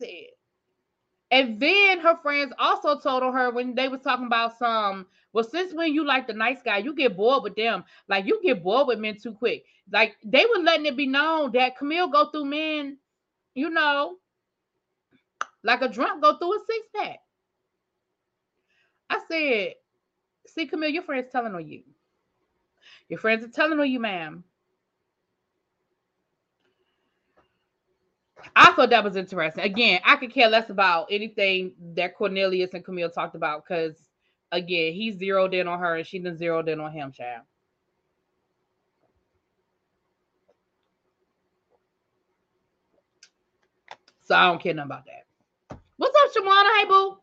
[0.00, 0.26] Said,
[1.30, 5.06] and then her friends also told her when they was talking about some.
[5.32, 7.84] Well, since when you like the nice guy, you get bored with them.
[8.08, 9.64] Like you get bored with men too quick.
[9.90, 12.98] Like they were letting it be known that Camille go through men,
[13.54, 14.16] you know,
[15.62, 17.18] like a drunk go through a six pack.
[19.10, 19.74] I said,
[20.46, 21.82] see, Camille, your friends telling on you.
[23.08, 24.44] Your friends are telling on you, ma'am.
[28.54, 29.64] I thought that was interesting.
[29.64, 33.96] Again, I could care less about anything that Cornelius and Camille talked about because,
[34.52, 37.42] again, he zeroed in on her and she done zeroed in on him, child.
[44.24, 45.26] So I don't care nothing about that.
[45.96, 46.80] What's up, Shawana?
[46.80, 47.18] Hey, boo.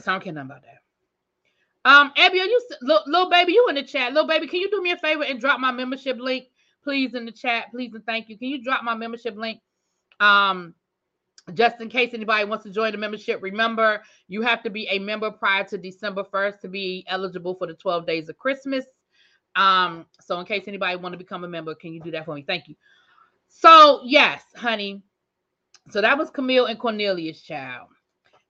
[0.00, 0.78] So I don't care nothing about that.
[1.84, 3.52] Um, Abby, are you little, little baby?
[3.52, 4.46] You in the chat, little baby?
[4.46, 6.46] Can you do me a favor and drop my membership link,
[6.84, 8.38] please, in the chat, please and thank you.
[8.38, 9.60] Can you drop my membership link?
[10.20, 10.74] Um,
[11.54, 14.98] just in case anybody wants to join the membership, remember you have to be a
[14.98, 18.84] member prior to December 1st to be eligible for the 12 days of Christmas.
[19.56, 22.34] Um, so in case anybody want to become a member, can you do that for
[22.34, 22.44] me?
[22.46, 22.76] Thank you.
[23.48, 25.02] So, yes, honey.
[25.90, 27.88] So that was Camille and Cornelius' child.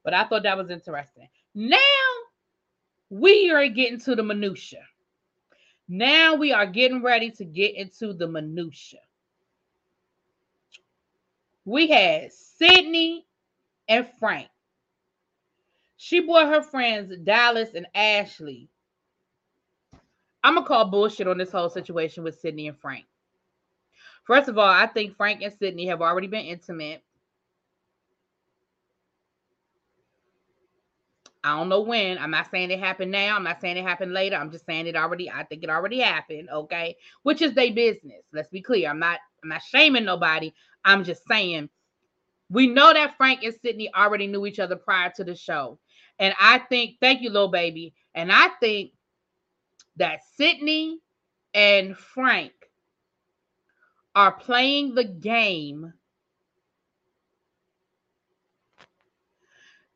[0.04, 1.28] But I thought that was interesting.
[1.54, 1.78] Now
[3.10, 4.82] we are getting to the minutia.
[5.88, 9.00] Now we are getting ready to get into the minutia.
[11.68, 13.26] We had Sydney
[13.88, 14.48] and Frank.
[15.98, 18.70] She brought her friends Dallas and Ashley.
[20.42, 23.04] I'm gonna call bullshit on this whole situation with Sydney and Frank.
[24.24, 27.02] First of all, I think Frank and Sydney have already been intimate.
[31.44, 32.16] I don't know when.
[32.16, 33.36] I'm not saying it happened now.
[33.36, 34.36] I'm not saying it happened later.
[34.36, 35.30] I'm just saying it already.
[35.30, 36.48] I think it already happened.
[36.50, 38.24] Okay, which is their business.
[38.32, 38.88] Let's be clear.
[38.88, 39.20] I'm not.
[39.42, 40.52] I'm not shaming nobody.
[40.84, 41.68] I'm just saying
[42.50, 45.78] we know that Frank and Sydney already knew each other prior to the show,
[46.18, 46.96] and I think.
[47.00, 47.94] Thank you, little baby.
[48.14, 48.92] And I think
[49.96, 51.00] that Sydney
[51.54, 52.52] and Frank
[54.14, 55.92] are playing the game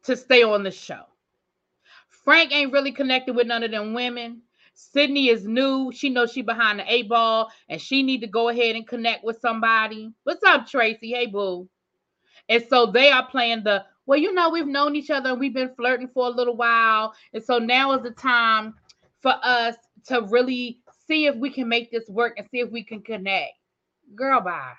[0.04, 1.04] to stay on the show.
[2.08, 4.42] Frank ain't really connected with none of them women.
[4.74, 5.92] Sydney is new.
[5.92, 9.24] She knows she behind the eight ball and she need to go ahead and connect
[9.24, 10.12] with somebody.
[10.24, 11.12] What's up, Tracy?
[11.12, 11.68] Hey, boo.
[12.48, 15.54] And so they are playing the, well, you know, we've known each other and we've
[15.54, 17.14] been flirting for a little while.
[17.32, 18.74] And so now is the time
[19.20, 19.76] for us
[20.08, 23.52] to really see if we can make this work and see if we can connect.
[24.14, 24.72] Girl, bye.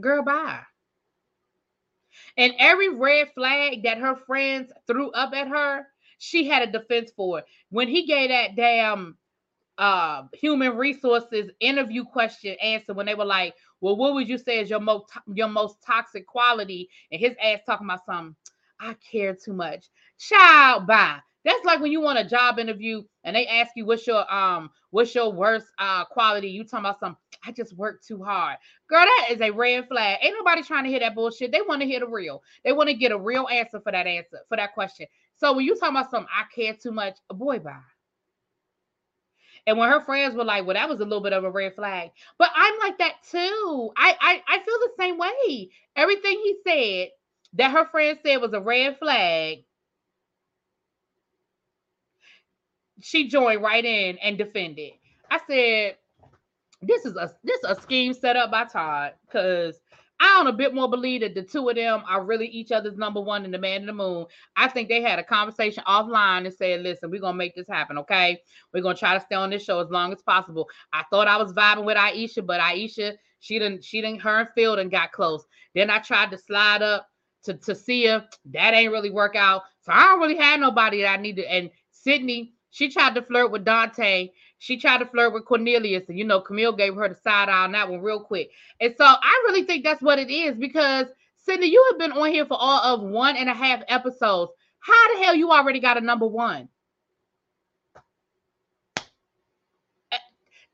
[0.00, 0.60] Girl, bye.
[2.36, 5.86] And every red flag that her friends threw up at her,
[6.22, 7.46] she had a defense for it.
[7.70, 9.16] When he gave that damn
[9.78, 14.60] uh human resources interview question answer when they were like, Well, what would you say
[14.60, 16.88] is your most your most toxic quality?
[17.10, 18.36] And his ass talking about something,
[18.78, 19.86] I care too much.
[20.18, 21.18] Child, bye.
[21.44, 24.70] That's like when you want a job interview and they ask you what's your um
[24.90, 26.48] what's your worst uh quality.
[26.50, 28.58] You talking about some I just work too hard.
[28.88, 30.18] Girl, that is a red flag.
[30.22, 31.50] Ain't nobody trying to hear that bullshit.
[31.50, 32.42] They want to hear the real.
[32.64, 35.06] They want to get a real answer for that answer, for that question.
[35.42, 37.76] So when you talking about something I care too much, a boy bye.
[39.66, 41.76] And when her friends were like, well, that was a little bit of a red
[41.76, 42.10] flag.
[42.38, 43.92] But I'm like that too.
[43.96, 45.70] I I, I feel the same way.
[45.96, 47.10] Everything he said
[47.54, 49.60] that her friend said was a red flag
[53.02, 54.92] she joined right in and defended.
[55.30, 55.96] I said,
[56.82, 59.81] "This is a this is a scheme set up by Todd because."
[60.22, 62.96] I don't a bit more believe that the two of them are really each other's
[62.96, 64.26] number one and the man in the moon.
[64.54, 67.98] I think they had a conversation offline and said, listen, we're gonna make this happen,
[67.98, 68.40] okay?
[68.72, 70.68] We're gonna try to stay on this show as long as possible.
[70.92, 74.48] I thought I was vibing with Aisha, but Aisha, she didn't, she didn't her and
[74.54, 75.44] Phil and got close.
[75.74, 77.08] Then I tried to slide up
[77.42, 78.24] to, to see her.
[78.52, 79.62] That ain't really work out.
[79.80, 81.52] So I don't really have nobody that I need to.
[81.52, 84.28] And Sydney, she tried to flirt with Dante.
[84.62, 86.08] She tried to flirt with Cornelius.
[86.08, 88.52] And, you know, Camille gave her the side eye on that one real quick.
[88.80, 92.30] And so I really think that's what it is because, Sydney, you have been on
[92.30, 94.52] here for all of one and a half episodes.
[94.78, 96.68] How the hell you already got a number one?
[100.12, 100.18] Eh,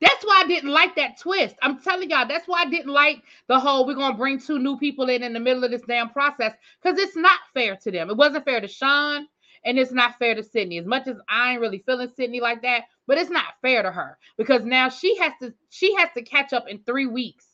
[0.01, 1.55] that's why I didn't like that twist.
[1.63, 4.77] I'm telling y'all, that's why I didn't like the whole we're gonna bring two new
[4.77, 8.11] people in in the middle of this damn process because it's not fair to them.
[8.11, 9.27] It wasn't fair to Sean.
[9.65, 10.77] And it's not fair to Sydney.
[10.77, 13.91] As much as I ain't really feeling Sydney like that, but it's not fair to
[13.91, 17.45] her because now she has to she has to catch up in three weeks.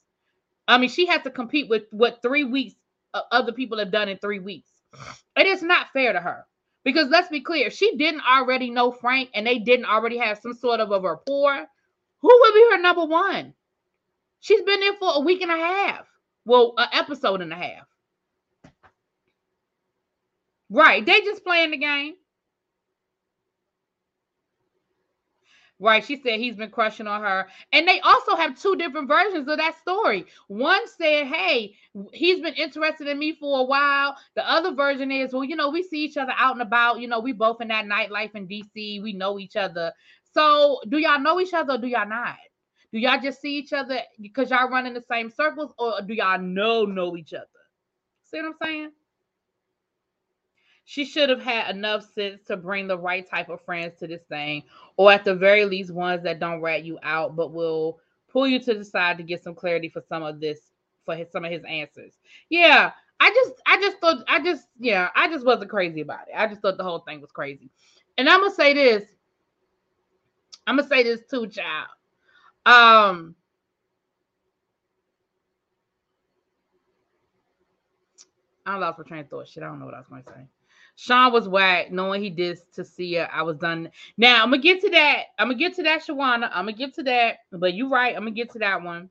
[0.68, 2.76] I mean, she has to compete with what three weeks
[3.14, 4.70] uh, other people have done in three weeks.
[5.38, 6.46] It is not fair to her
[6.84, 10.54] because let's be clear, she didn't already know Frank and they didn't already have some
[10.54, 11.66] sort of a rapport.
[12.22, 13.54] Who would be her number one?
[14.40, 16.08] She's been there for a week and a half.
[16.46, 17.88] Well, an episode and a half.
[20.76, 21.06] Right.
[21.06, 22.16] They just playing the game.
[25.80, 26.04] Right.
[26.04, 27.48] She said he's been crushing on her.
[27.72, 30.26] And they also have two different versions of that story.
[30.48, 31.76] One said, Hey,
[32.12, 34.18] he's been interested in me for a while.
[34.36, 37.00] The other version is, Well, you know, we see each other out and about.
[37.00, 39.02] You know, we both in that nightlife in DC.
[39.02, 39.94] We know each other.
[40.34, 42.36] So, do y'all know each other or do y'all not?
[42.92, 46.14] Do y'all just see each other because y'all run in the same circles or do
[46.14, 47.48] y'all know know each other?
[48.26, 48.92] See what I'm saying?
[50.86, 54.22] She should have had enough sense to bring the right type of friends to this
[54.30, 54.64] thing,
[54.98, 58.60] or at the very least, ones that don't rat you out, but will pull you
[58.60, 60.60] to the side to get some clarity for some of this,
[61.04, 62.14] for his, some of his answers.
[62.50, 66.36] Yeah, I just, I just thought, I just, yeah, I just wasn't crazy about it.
[66.38, 67.70] I just thought the whole thing was crazy.
[68.18, 69.04] and I'm gonna say this.
[70.68, 71.88] I'm gonna say this too, child.
[72.66, 73.36] Um,
[78.66, 79.48] I lost my train of thought.
[79.48, 80.48] Shit, I don't know what I was going to say.
[80.96, 83.20] Sean was whack, knowing he did to see.
[83.20, 83.90] I was done.
[84.18, 85.26] Now I'm gonna get to that.
[85.38, 86.50] I'm gonna get to that, Shawana.
[86.54, 87.40] I'm gonna get to that.
[87.52, 88.16] But you're right.
[88.16, 89.10] I'm gonna get to that one.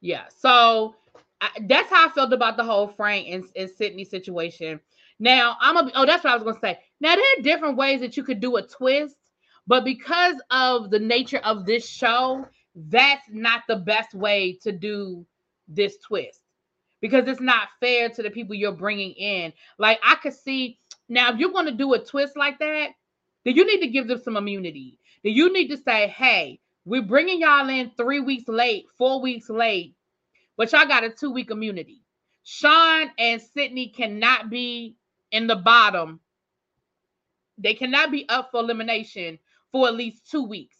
[0.00, 0.24] Yeah.
[0.38, 0.94] So
[1.40, 4.80] I, that's how I felt about the whole Frank and, and Sydney situation.
[5.18, 5.92] Now I'm gonna.
[5.94, 6.78] Oh, that's what I was gonna say.
[7.00, 9.16] Now there are different ways that you could do a twist,
[9.66, 15.26] but because of the nature of this show, that's not the best way to do
[15.68, 16.40] this twist
[17.00, 19.52] because it's not fair to the people you're bringing in.
[19.78, 22.90] Like I could see now if you're going to do a twist like that,
[23.44, 24.98] then you need to give them some immunity.
[25.22, 29.48] Then you need to say, "Hey, we're bringing y'all in 3 weeks late, 4 weeks
[29.48, 29.94] late,
[30.56, 32.02] but y'all got a 2 week immunity."
[32.44, 34.96] Sean and Sydney cannot be
[35.32, 36.20] in the bottom.
[37.58, 39.38] They cannot be up for elimination
[39.72, 40.76] for at least 2 weeks.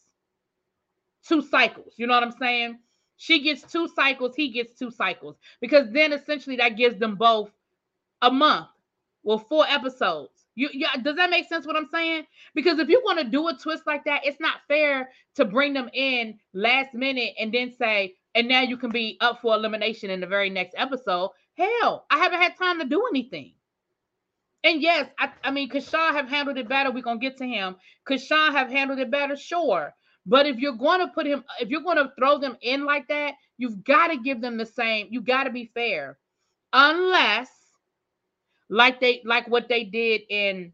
[1.26, 1.94] Two cycles.
[1.96, 2.78] You know what I'm saying?
[3.16, 5.36] She gets two cycles, he gets two cycles.
[5.60, 7.50] Because then essentially that gives them both
[8.22, 8.68] a month.
[9.22, 10.46] Well, four episodes.
[10.54, 12.24] You, you does that make sense what I'm saying?
[12.54, 15.74] Because if you want to do a twist like that, it's not fair to bring
[15.74, 20.10] them in last minute and then say, and now you can be up for elimination
[20.10, 21.30] in the very next episode.
[21.54, 23.54] Hell, I haven't had time to do anything.
[24.62, 26.90] And yes, I, I mean, could Sean have handled it better?
[26.90, 27.76] We're gonna get to him.
[28.04, 29.36] Could Sean have handled it better?
[29.36, 29.94] Sure.
[30.26, 33.06] But if you're going to put him, if you're going to throw them in like
[33.08, 35.06] that, you've got to give them the same.
[35.10, 36.18] You got to be fair,
[36.72, 37.48] unless,
[38.68, 40.72] like they like what they did in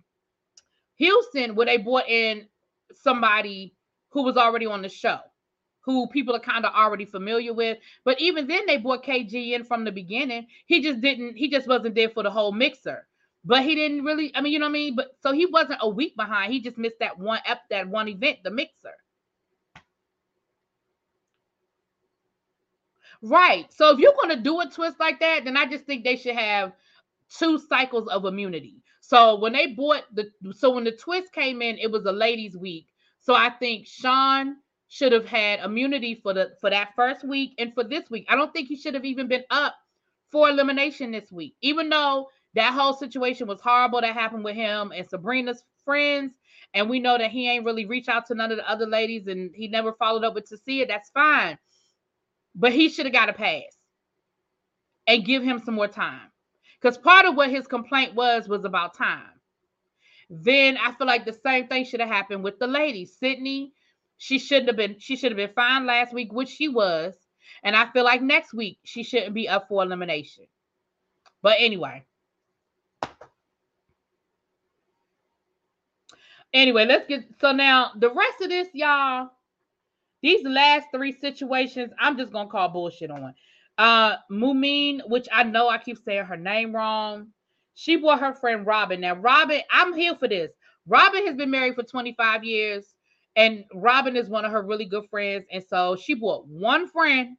[0.96, 2.48] Houston, where they brought in
[2.94, 3.74] somebody
[4.08, 5.18] who was already on the show,
[5.80, 7.76] who people are kind of already familiar with.
[8.04, 10.46] But even then, they brought KG in from the beginning.
[10.64, 11.36] He just didn't.
[11.36, 13.06] He just wasn't there for the whole mixer.
[13.44, 14.34] But he didn't really.
[14.34, 14.96] I mean, you know what I mean.
[14.96, 16.54] But so he wasn't a week behind.
[16.54, 18.94] He just missed that one ep, that one event, the mixer.
[23.22, 23.72] Right.
[23.72, 26.16] So if you're going to do a twist like that, then I just think they
[26.16, 26.72] should have
[27.38, 28.82] two cycles of immunity.
[29.00, 32.56] So when they bought the so when the twist came in, it was a ladies
[32.56, 32.88] week.
[33.20, 34.56] So I think Sean
[34.88, 38.26] should have had immunity for the for that first week and for this week.
[38.28, 39.74] I don't think he should have even been up
[40.30, 41.54] for elimination this week.
[41.62, 46.34] Even though that whole situation was horrible that happened with him and Sabrina's friends
[46.74, 49.26] and we know that he ain't really reached out to none of the other ladies
[49.26, 51.58] and he never followed up with Tasia, that's fine
[52.54, 53.76] but he should have got a pass
[55.06, 56.30] and give him some more time.
[56.80, 59.28] Because part of what his complaint was was about time.
[60.28, 63.04] Then I feel like the same thing should have happened with the lady.
[63.04, 63.72] Sydney,
[64.18, 67.14] she shouldn't have been, she should have been fine last week, which she was.
[67.62, 70.44] And I feel like next week she shouldn't be up for elimination.
[71.42, 72.04] But anyway.
[76.52, 79.30] Anyway, let's get so now the rest of this, y'all
[80.22, 83.34] these last three situations, I'm just gonna call bullshit on.
[83.78, 87.28] Uh Mumin, which I know I keep saying her name wrong.
[87.74, 89.00] She brought her friend Robin.
[89.00, 90.52] Now, Robin, I'm here for this.
[90.86, 92.94] Robin has been married for 25 years,
[93.36, 95.46] and Robin is one of her really good friends.
[95.50, 97.36] And so she brought one friend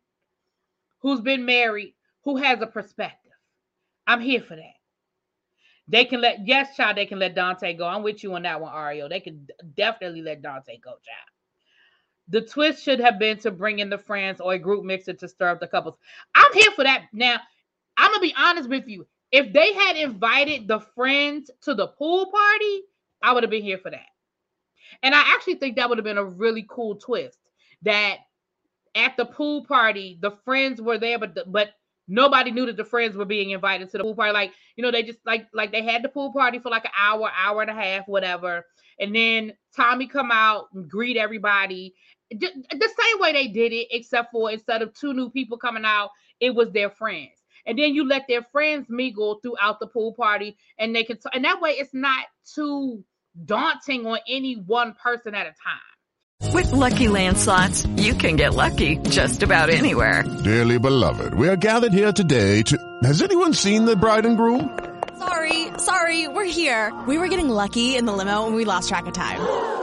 [1.02, 3.32] who's been married who has a perspective.
[4.08, 4.74] I'm here for that.
[5.88, 6.98] They can let yes, child.
[6.98, 7.86] They can let Dante go.
[7.86, 9.10] I'm with you on that one, Ario.
[9.10, 11.33] They can definitely let Dante go, child.
[12.30, 15.28] The twist should have been to bring in the friends or a group mixer to
[15.28, 15.98] stir up the couples.
[16.34, 17.06] I'm here for that.
[17.12, 17.40] Now,
[17.98, 19.06] I'm gonna be honest with you.
[19.32, 22.82] If they had invited the friends to the pool party,
[23.22, 24.06] I would have been here for that.
[25.02, 27.40] And I actually think that would have been a really cool twist.
[27.82, 28.18] That
[28.96, 31.72] at the pool party, the friends were there, but the, but
[32.08, 34.34] nobody knew that the friends were being invited to the pool party.
[34.34, 36.92] Like you know, they just like like they had the pool party for like an
[36.98, 38.66] hour, hour and a half, whatever.
[39.00, 41.96] And then Tommy come out and greet everybody,
[42.32, 46.10] the same way they did it, except for instead of two new people coming out,
[46.40, 47.32] it was their friends.
[47.66, 51.30] And then you let their friends mingle throughout the pool party, and they can, t-
[51.34, 53.04] and that way it's not too
[53.46, 56.54] daunting on any one person at a time.
[56.54, 60.24] With lucky landslots, you can get lucky just about anywhere.
[60.44, 62.78] Dearly beloved, we are gathered here today to.
[63.04, 64.78] Has anyone seen the bride and groom?
[65.18, 66.92] Sorry, sorry, we're here.
[67.08, 69.83] We were getting lucky in the limo, and we lost track of time.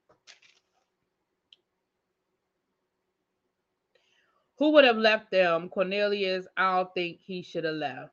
[4.61, 5.69] Who would have left them?
[5.69, 8.11] Cornelius, I don't think he should have left.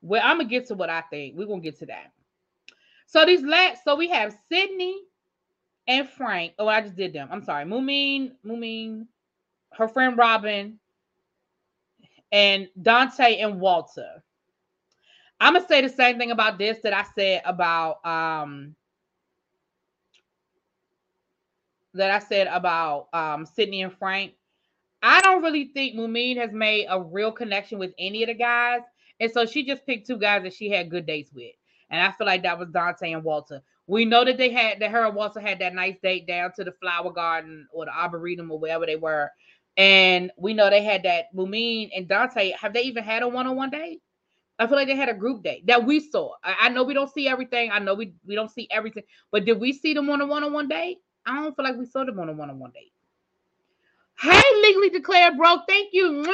[0.00, 1.36] Well, I'm gonna get to what I think.
[1.36, 2.10] We're gonna get to that.
[3.06, 5.02] So these last, so we have Sydney
[5.86, 6.54] and Frank.
[6.58, 7.28] Oh, I just did them.
[7.30, 7.64] I'm sorry.
[7.64, 9.06] Mumin, Mumin,
[9.74, 10.80] her friend Robin,
[12.32, 14.24] and Dante and Walter.
[15.38, 18.74] I'm gonna say the same thing about this that I said about um
[21.94, 24.34] that I said about um Sydney and Frank.
[25.02, 28.82] I don't really think Mumin has made a real connection with any of the guys.
[29.18, 31.52] And so she just picked two guys that she had good dates with.
[31.90, 33.62] And I feel like that was Dante and Walter.
[33.86, 36.64] We know that they had that her and Walter had that nice date down to
[36.64, 39.30] the flower garden or the arboretum or wherever they were.
[39.76, 42.52] And we know they had that Mumin and Dante.
[42.52, 44.00] Have they even had a one-on-one date?
[44.58, 46.34] I feel like they had a group date that we saw.
[46.44, 47.70] I, I know we don't see everything.
[47.72, 50.68] I know we, we don't see everything, but did we see them on a one-on-one
[50.68, 50.98] date?
[51.26, 52.92] I don't feel like we saw them on a one-on-one date.
[54.20, 55.62] Hey, legally declared broke.
[55.68, 56.24] Thank you.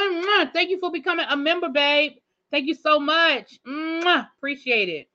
[0.53, 2.13] Thank you for becoming a member, babe.
[2.51, 3.59] Thank you so much.
[3.65, 5.09] Appreciate it.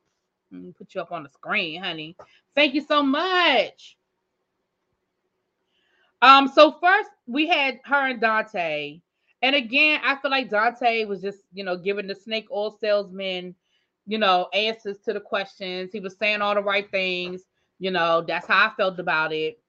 [0.78, 2.16] Put you up on the screen, honey.
[2.54, 3.96] Thank you so much.
[6.22, 9.00] Um, so first we had her and Dante.
[9.42, 13.54] And again, I feel like Dante was just, you know, giving the snake oil salesman,
[14.06, 15.92] you know, answers to the questions.
[15.92, 17.42] He was saying all the right things.
[17.78, 19.60] You know, that's how I felt about it.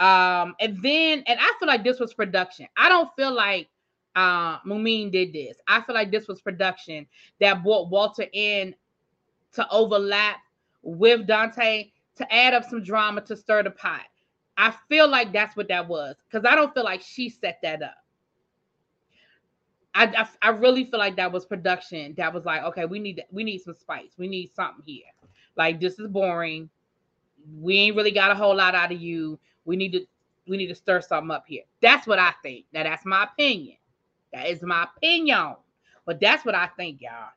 [0.00, 2.66] Um, and then, and I feel like this was production.
[2.76, 3.68] I don't feel like
[4.16, 5.56] uh Mumin did this.
[5.68, 7.06] I feel like this was production
[7.40, 8.74] that brought Walter in
[9.52, 10.38] to overlap
[10.82, 14.02] with Dante to add up some drama to stir the pot.
[14.56, 17.82] I feel like that's what that was because I don't feel like she set that
[17.82, 17.94] up.
[19.94, 22.14] I, I, I really feel like that was production.
[22.16, 24.12] That was like, okay, we need we need some spice.
[24.18, 25.04] We need something here.
[25.56, 26.70] Like this is boring.
[27.58, 29.38] We ain't really got a whole lot out of you.
[29.64, 30.06] We need to
[30.48, 31.62] we need to stir something up here.
[31.80, 32.66] That's what I think.
[32.72, 33.76] Now that's my opinion.
[34.32, 35.56] That is my opinion.
[36.06, 37.30] But that's what I think, y'all.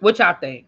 [0.00, 0.66] What y'all think?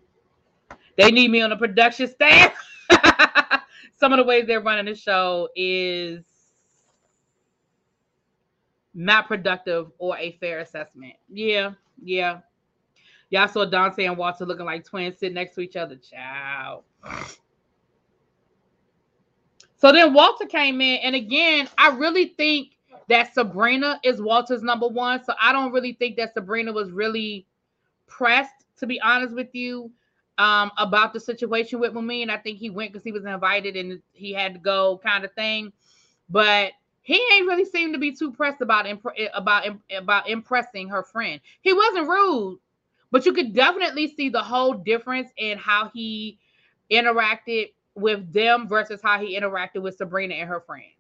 [0.97, 2.55] They need me on the production staff.
[3.99, 6.24] Some of the ways they're running the show is
[8.95, 11.14] not productive or a fair assessment.
[11.28, 11.72] Yeah,
[12.03, 12.41] yeah.
[13.30, 15.97] Y'all saw Dante and Walter looking like twins sitting next to each other.
[15.97, 16.84] Ciao.
[19.78, 22.72] So then Walter came in, and again, I really think
[23.08, 25.22] that Sabrina is Walter's number one.
[25.24, 27.46] So I don't really think that Sabrina was really
[28.08, 29.90] pressed, to be honest with you
[30.38, 32.28] um, about the situation with Mumin.
[32.28, 35.32] I think he went because he was invited and he had to go, kind of
[35.34, 35.72] thing.
[36.28, 36.72] But
[37.02, 39.64] he ain't really seemed to be too pressed about imp- about
[39.96, 41.40] about impressing her friend.
[41.62, 42.58] He wasn't rude,
[43.10, 46.38] but you could definitely see the whole difference in how he
[46.90, 50.94] interacted with them versus how he interacted with Sabrina and her friends.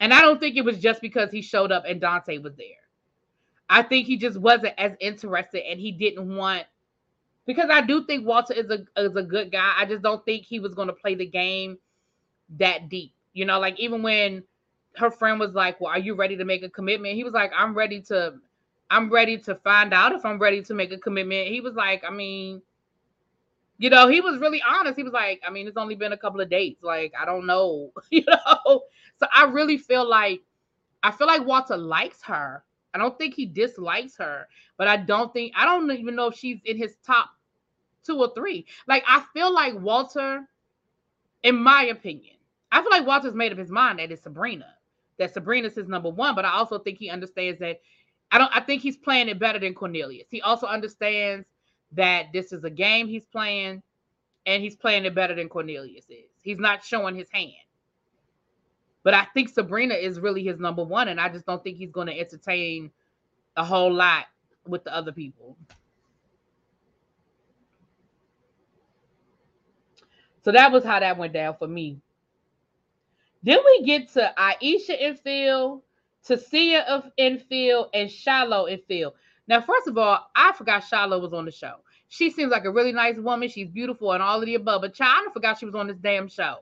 [0.00, 2.66] And I don't think it was just because he showed up and Dante was there.
[3.70, 6.64] I think he just wasn't as interested and he didn't want
[7.46, 9.74] because I do think Walter is a is a good guy.
[9.76, 11.78] I just don't think he was going to play the game
[12.58, 13.14] that deep.
[13.32, 14.42] You know, like even when
[14.96, 17.52] her friend was like, "Well, are you ready to make a commitment?" He was like,
[17.56, 18.34] "I'm ready to
[18.90, 22.04] I'm ready to find out if I'm ready to make a commitment." He was like,
[22.04, 22.62] "I mean,
[23.78, 24.96] you know, he was really honest.
[24.96, 26.82] He was like, I mean, it's only been a couple of dates.
[26.82, 28.82] Like, I don't know, you know.
[29.18, 30.42] So I really feel like
[31.02, 32.64] I feel like Walter likes her.
[32.94, 34.46] I don't think he dislikes her,
[34.76, 37.30] but I don't think I don't even know if she's in his top
[38.04, 38.66] two or three.
[38.86, 40.48] Like I feel like Walter,
[41.42, 42.36] in my opinion,
[42.70, 44.74] I feel like Walter's made up his mind that it's Sabrina.
[45.18, 47.80] That Sabrina's his number one, but I also think he understands that
[48.30, 50.28] I don't I think he's playing it better than Cornelius.
[50.30, 51.46] He also understands
[51.94, 53.82] that this is a game he's playing
[54.46, 56.30] and he's playing it better than Cornelius is.
[56.42, 57.52] He's not showing his hand.
[59.02, 61.90] But I think Sabrina is really his number one, and I just don't think he's
[61.90, 62.90] going to entertain
[63.56, 64.26] a whole lot
[64.66, 65.56] with the other people.
[70.42, 72.00] So that was how that went down for me.
[73.42, 75.82] Then we get to Aisha and Phil,
[76.26, 77.10] Tasia of
[77.48, 79.14] Phil, and Shiloh in Phil.
[79.46, 81.74] Now, first of all, I forgot Shiloh was on the show.
[82.08, 83.48] She seems like a really nice woman.
[83.48, 84.82] She's beautiful and all of the above.
[84.82, 86.58] But child, I forgot she was on this damn show.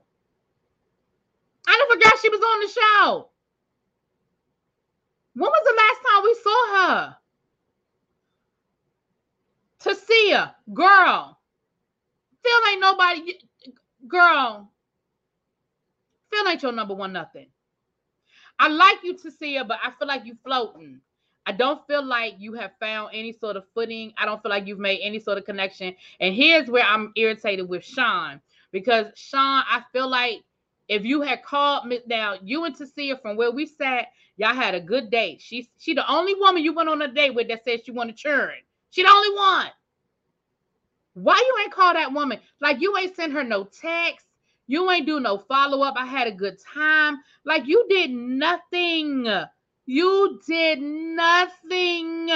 [1.67, 3.29] I forgot she was on the show.
[5.35, 7.17] When was the last time we saw her?
[9.81, 11.39] Tasia, girl.
[12.43, 13.39] Phil ain't nobody.
[14.09, 14.71] Girl.
[16.31, 17.47] Phil ain't your number one nothing.
[18.59, 21.01] I like you, Tasia, but I feel like you floating.
[21.47, 24.13] I don't feel like you have found any sort of footing.
[24.17, 25.95] I don't feel like you've made any sort of connection.
[26.21, 28.41] And here's where I'm irritated with Sean
[28.71, 30.43] because Sean, I feel like
[30.89, 34.75] if you had called me now, you and Tasia from where we sat, y'all had
[34.75, 35.41] a good date.
[35.41, 38.17] She's she the only woman you went on a date with that said she wanted
[38.17, 38.53] churn.
[38.91, 39.69] She the only one.
[41.15, 42.41] Why you ain't call that woman?
[42.61, 44.27] Like you ain't send her no text.
[44.67, 45.95] You ain't do no follow up.
[45.97, 47.19] I had a good time.
[47.45, 49.27] Like you did nothing.
[49.87, 52.31] You did nothing.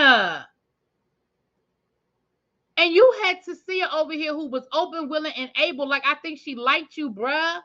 [2.78, 5.88] And you had to see her over here who was open, willing, and able.
[5.88, 7.60] Like I think she liked you, bruh.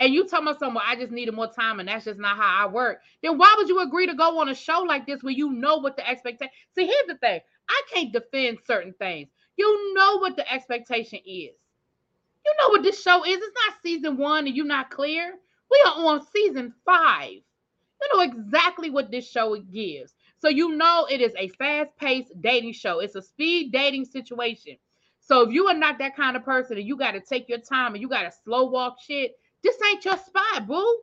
[0.00, 2.66] And you tell me something, I just needed more time, and that's just not how
[2.66, 3.00] I work.
[3.22, 5.76] Then why would you agree to go on a show like this where you know
[5.76, 6.52] what the expectation?
[6.74, 9.28] See, here's the thing: I can't defend certain things.
[9.56, 11.54] You know what the expectation is.
[12.44, 13.38] You know what this show is.
[13.38, 15.36] It's not season one, and you're not clear.
[15.70, 17.38] We are on season five.
[18.00, 20.14] You know exactly what this show gives.
[20.38, 23.00] So you know it is a fast-paced dating show.
[23.00, 24.76] It's a speed dating situation.
[25.20, 27.58] So if you are not that kind of person and you got to take your
[27.58, 29.32] time and you got to slow walk shit,
[29.62, 30.98] this ain't your spot, boo.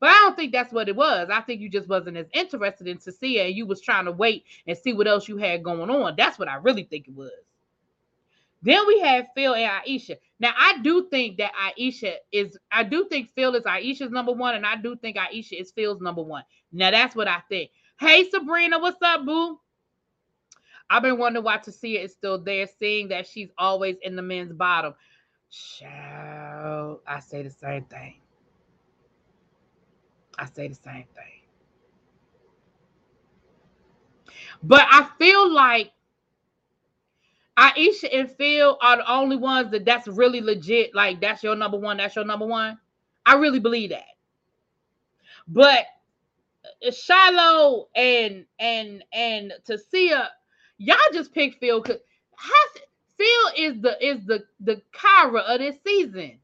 [0.00, 1.28] But I don't think that's what it was.
[1.28, 4.44] I think you just wasn't as interested in Tasia and you was trying to wait
[4.68, 6.14] and see what else you had going on.
[6.16, 7.32] That's what I really think it was.
[8.62, 10.16] Then we had Phil and Aisha.
[10.40, 14.56] Now I do think that Aisha is, I do think Phil is Aisha's number one,
[14.56, 16.42] and I do think Aisha is Phil's number one.
[16.72, 17.70] Now that's what I think.
[18.00, 19.60] Hey Sabrina, what's up, boo?
[20.90, 24.52] I've been wondering why Tasia is still there, seeing that she's always in the men's
[24.52, 24.94] bottom.
[25.50, 28.14] Child, I say the same thing.
[30.38, 31.42] I say the same thing.
[34.62, 35.92] But I feel like
[37.58, 40.94] Aisha and Phil are the only ones that that's really legit.
[40.94, 41.96] Like that's your number one.
[41.96, 42.78] That's your number one.
[43.26, 44.04] I really believe that.
[45.48, 45.86] But
[46.86, 50.28] uh, Shiloh and and and Tasia,
[50.78, 51.82] y'all just pick Phil.
[51.82, 51.98] Cause
[53.16, 56.38] Phil is the is the the Kyra of this season.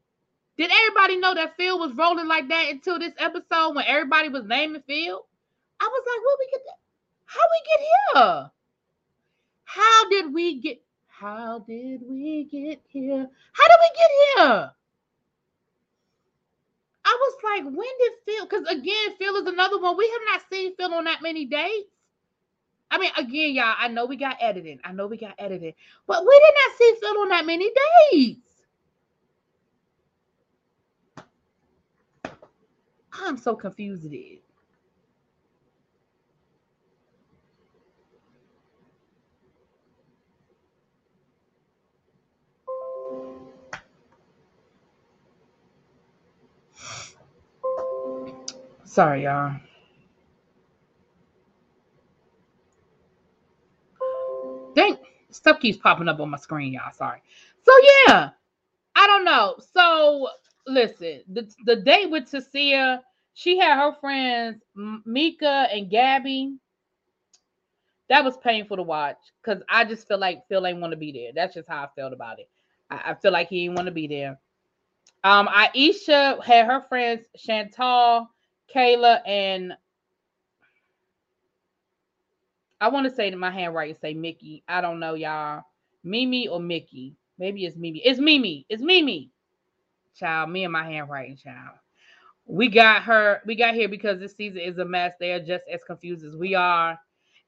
[0.57, 4.45] Did everybody know that Phil was rolling like that until this episode when everybody was
[4.45, 5.25] naming Phil?
[5.79, 6.79] I was like, "What we get that?
[7.25, 8.51] How we get here?
[9.63, 10.84] How did we get?
[11.19, 13.29] How did we get here?
[13.53, 14.11] How did we get
[14.47, 14.71] here?"
[17.05, 20.41] I was like, "When did Phil?" Because again, Phil is another one we have not
[20.51, 21.89] seen Phil on that many dates.
[22.91, 24.79] I mean, again, y'all, I know we got editing.
[24.83, 25.73] I know we got editing,
[26.07, 27.71] but we did not see Phil on that many
[28.11, 28.37] days.
[33.13, 34.44] I'm so confused it is.
[48.95, 49.53] Sorry, y'all.
[54.73, 54.97] Dang,
[55.31, 56.93] stuff keeps popping up on my screen, y'all.
[56.93, 57.21] Sorry.
[57.65, 57.73] So
[58.07, 58.29] yeah,
[58.95, 59.57] I don't know.
[59.75, 60.29] So
[60.65, 63.01] listen, the the date with Tasia,
[63.33, 64.63] she had her friends
[65.05, 66.55] Mika and Gabby.
[68.07, 71.11] That was painful to watch because I just feel like Phil ain't want to be
[71.11, 71.31] there.
[71.35, 72.49] That's just how I felt about it.
[72.89, 74.39] I, I feel like he didn't want to be there.
[75.25, 78.29] Um, Aisha had her friends Chantal,
[78.73, 79.73] Kayla, and
[82.81, 84.63] I want to say to my handwriting say Mickey.
[84.67, 85.63] I don't know, y'all.
[86.03, 87.15] Mimi or Mickey.
[87.37, 87.99] Maybe it's Mimi.
[87.99, 88.65] It's Mimi.
[88.69, 89.31] It's Mimi.
[90.15, 91.75] Child, me and my handwriting, child.
[92.45, 95.13] We got her, we got here because this season is a mess.
[95.19, 96.97] They are just as confused as we are.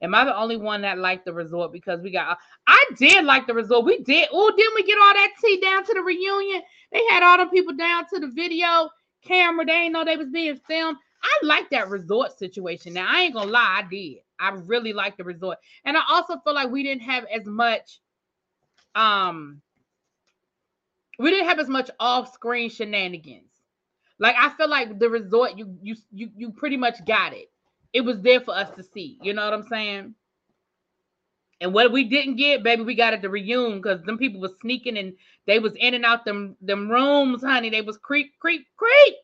[0.00, 1.72] Am I the only one that liked the resort?
[1.72, 2.34] Because we got uh,
[2.66, 3.84] I did like the resort.
[3.84, 4.28] We did.
[4.32, 6.62] Oh, didn't we get all that tea down to the reunion?
[6.92, 8.90] They had all the people down to the video
[9.24, 9.64] camera.
[9.64, 10.98] They ain't know they was being filmed.
[11.28, 12.94] I like that resort situation.
[12.94, 14.18] Now I ain't gonna lie, I did.
[14.38, 15.58] I really like the resort.
[15.84, 18.00] And I also feel like we didn't have as much
[18.94, 19.60] um
[21.18, 23.50] we didn't have as much off-screen shenanigans.
[24.18, 27.50] Like I feel like the resort you you you you pretty much got it.
[27.92, 29.18] It was there for us to see.
[29.22, 30.14] You know what I'm saying?
[31.60, 34.54] And what we didn't get, baby, we got at the reunion because them people was
[34.60, 35.14] sneaking and
[35.46, 37.70] they was in and out them them rooms, honey.
[37.70, 39.14] They was creep, creep, creep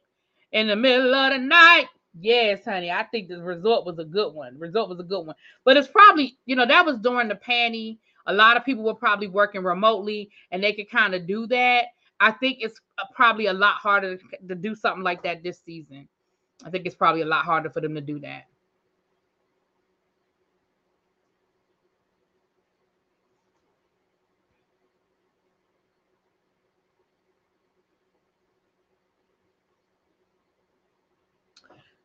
[0.54, 1.88] in the middle of the night.
[2.18, 2.90] Yes, honey.
[2.90, 4.58] I think the resort was a good one.
[4.58, 5.34] Resort was a good one.
[5.64, 7.98] But it's probably, you know, that was during the panty.
[8.26, 11.86] A lot of people were probably working remotely and they could kind of do that.
[12.20, 15.60] I think it's uh, probably a lot harder to, to do something like that this
[15.66, 16.08] season.
[16.64, 18.44] I think it's probably a lot harder for them to do that.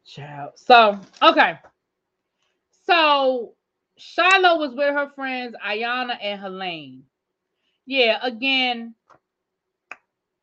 [0.10, 0.54] Child.
[0.58, 1.60] So, okay.
[2.86, 3.56] So,
[3.98, 7.04] Shiloh was with her friends Ayana and Helene.
[7.86, 8.96] Yeah, again,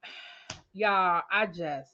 [0.72, 1.90] y'all, I just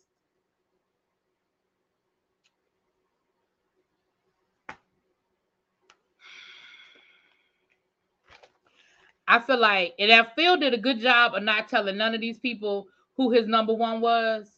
[9.29, 12.21] I feel like and that Phil did a good job of not telling none of
[12.21, 14.51] these people who his number one was.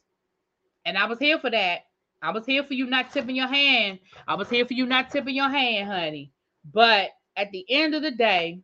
[0.86, 1.80] And I was here for that.
[2.24, 3.98] I was here for you not tipping your hand.
[4.26, 6.32] I was here for you not tipping your hand, honey.
[6.72, 8.60] But at the end of the day,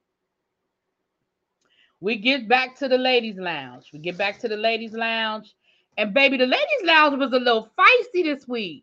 [2.01, 3.91] we get back to the ladies' lounge.
[3.93, 5.55] We get back to the ladies' lounge.
[5.99, 8.83] And baby, the ladies' lounge was a little feisty this week.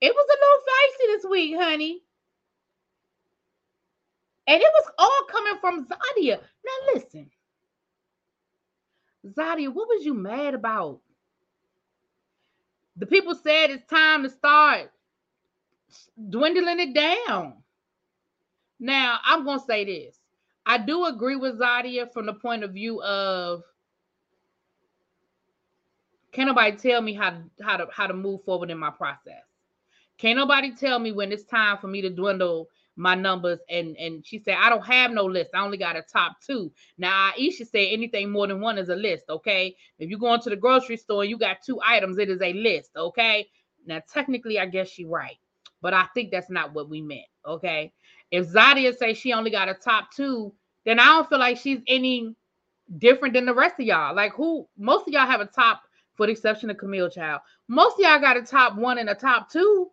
[0.00, 2.02] It was a little feisty this week, honey.
[4.46, 6.40] And it was all coming from Zadia.
[6.64, 7.30] Now listen.
[9.26, 11.00] Zadia, what was you mad about?
[12.98, 14.90] The people said it's time to start
[16.30, 17.54] dwindling it down.
[18.80, 20.18] Now, I'm going to say this.
[20.66, 23.62] I do agree with Zadia from the point of view of
[26.32, 29.42] can nobody tell me how to how to how to move forward in my process.
[30.18, 32.68] Can't nobody tell me when it's time for me to dwindle
[32.98, 35.50] my numbers and and she said i don't have no list.
[35.54, 36.70] I only got a top two.
[36.98, 39.74] Now aisha said anything more than one is a list okay?
[39.98, 42.90] If you go into the grocery store you got two items it is a list
[42.96, 43.48] okay?
[43.86, 45.36] Now technically i guess she right
[45.80, 47.92] but i think that's not what we meant okay?
[48.30, 50.52] If zadia say she only got a top two
[50.84, 52.34] then i don't feel like she's any
[52.96, 54.14] different than the rest of y'all.
[54.14, 55.82] Like who most of y'all have a top
[56.14, 57.42] for the exception of camille child.
[57.68, 59.90] Most of y'all got a top one and a top two.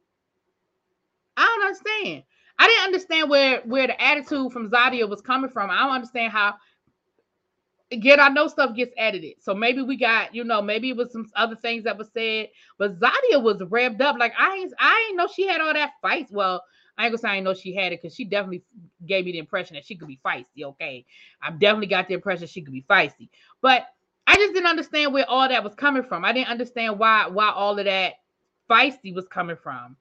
[1.38, 2.24] I don't understand
[2.58, 5.70] I didn't understand where where the attitude from Zadia was coming from.
[5.70, 6.56] I don't understand how.
[7.92, 11.12] Again, I know stuff gets edited, so maybe we got you know maybe it was
[11.12, 14.18] some other things that was said, but Zadia was revved up.
[14.18, 16.32] Like I ain't I ain't know she had all that fights.
[16.32, 16.64] Well,
[16.98, 18.64] I ain't gonna say I know she had it because she definitely
[19.06, 20.64] gave me the impression that she could be feisty.
[20.64, 21.06] Okay,
[21.42, 23.30] I definitely got the impression she could be feisty,
[23.62, 23.86] but
[24.26, 26.26] I just didn't understand where all that was coming from.
[26.26, 28.14] I didn't understand why why all of that
[28.70, 29.96] feisty was coming from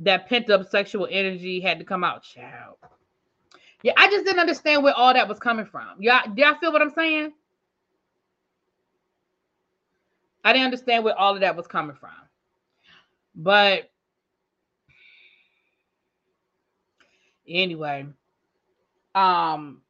[0.00, 2.76] that pent up sexual energy had to come out, child.
[3.82, 6.00] Yeah, I just didn't understand where all that was coming from.
[6.00, 7.32] Do y'all feel what I'm saying?
[10.44, 12.10] I didn't understand where all of that was coming from.
[13.34, 13.90] But
[17.46, 18.06] anyway,
[19.14, 19.82] um,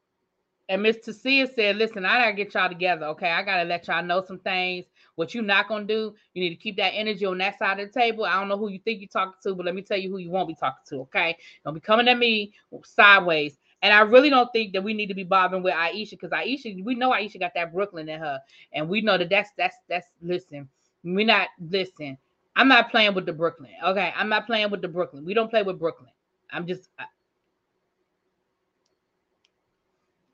[0.71, 3.07] and Miss Tasia said, listen, I gotta get y'all together.
[3.07, 4.87] Okay, I gotta let y'all know some things.
[5.17, 7.93] What you're not gonna do, you need to keep that energy on that side of
[7.93, 8.25] the table.
[8.25, 10.19] I don't know who you think you're talking to, but let me tell you who
[10.19, 11.01] you won't be talking to.
[11.03, 12.55] Okay, don't be coming at me
[12.85, 13.59] sideways.
[13.83, 16.85] And I really don't think that we need to be bothering with Aisha because Aisha,
[16.85, 18.39] we know Aisha got that Brooklyn in her,
[18.73, 20.69] and we know that that's that's that's listen.
[21.03, 22.17] We're not listen.
[22.55, 23.73] I'm not playing with the Brooklyn.
[23.85, 25.25] Okay, I'm not playing with the Brooklyn.
[25.25, 26.11] We don't play with Brooklyn.
[26.53, 26.91] I'm just.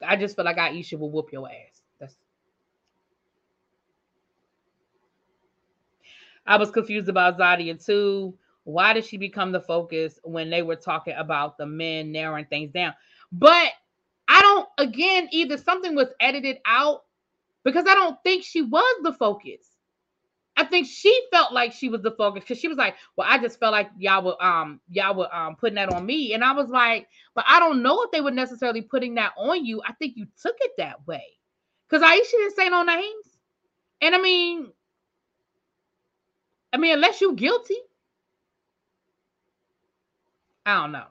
[0.02, 1.82] I, just feel like Aisha will whoop your ass.
[6.46, 8.36] I was confused about Zadia too.
[8.64, 12.70] Why did she become the focus when they were talking about the men narrowing things
[12.72, 12.94] down?
[13.32, 13.70] But
[14.28, 17.04] I don't, again, either something was edited out
[17.64, 19.75] because I don't think she was the focus.
[20.56, 23.38] I think she felt like she was the focus because she was like, "Well, I
[23.38, 26.52] just felt like y'all were um y'all were um putting that on me," and I
[26.52, 29.82] was like, "But I don't know if they were necessarily putting that on you.
[29.86, 31.24] I think you took it that way
[31.88, 33.38] because Aisha didn't say no names,
[34.02, 34.72] and I mean,
[36.72, 37.76] I mean, unless you're guilty.
[40.66, 41.06] I don't know.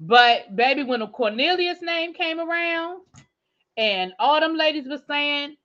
[0.00, 3.02] But baby, when the Cornelius name came around
[3.78, 5.57] and all them ladies was saying,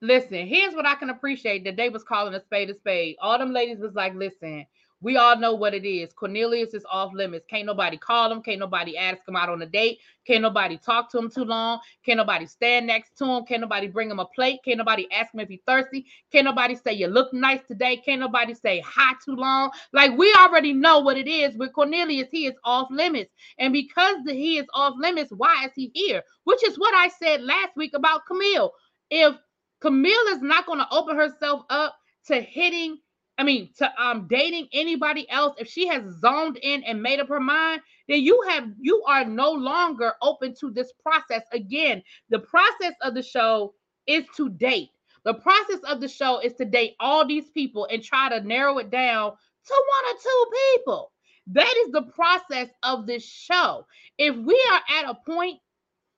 [0.00, 3.16] listen, here's what I can appreciate that they was calling a spade a spade.
[3.20, 4.66] All them ladies was like, listen,
[5.00, 6.12] we all know what it is.
[6.12, 7.46] Cornelius is off limits.
[7.48, 8.42] Can't nobody call him.
[8.42, 10.00] Can't nobody ask him out on a date.
[10.26, 11.78] Can't nobody talk to him too long.
[12.04, 13.44] Can't nobody stand next to him.
[13.44, 14.58] Can't nobody bring him a plate.
[14.64, 16.06] Can't nobody ask him if he's thirsty.
[16.32, 17.96] Can't nobody say you look nice today.
[17.96, 19.70] Can't nobody say hi too long.
[19.92, 22.28] Like we already know what it is with Cornelius.
[22.32, 23.32] He is off limits.
[23.58, 26.22] And because the, he is off limits, why is he here?
[26.42, 28.72] Which is what I said last week about Camille.
[29.10, 29.36] If
[29.80, 32.98] Camille is not going to open herself up to hitting
[33.38, 37.28] I mean, to um dating anybody else, if she has zoned in and made up
[37.28, 41.42] her mind, then you have you are no longer open to this process.
[41.52, 43.74] Again, the process of the show
[44.08, 44.90] is to date.
[45.24, 48.78] The process of the show is to date all these people and try to narrow
[48.78, 51.12] it down to one or two people.
[51.48, 53.86] That is the process of this show.
[54.18, 55.60] If we are at a point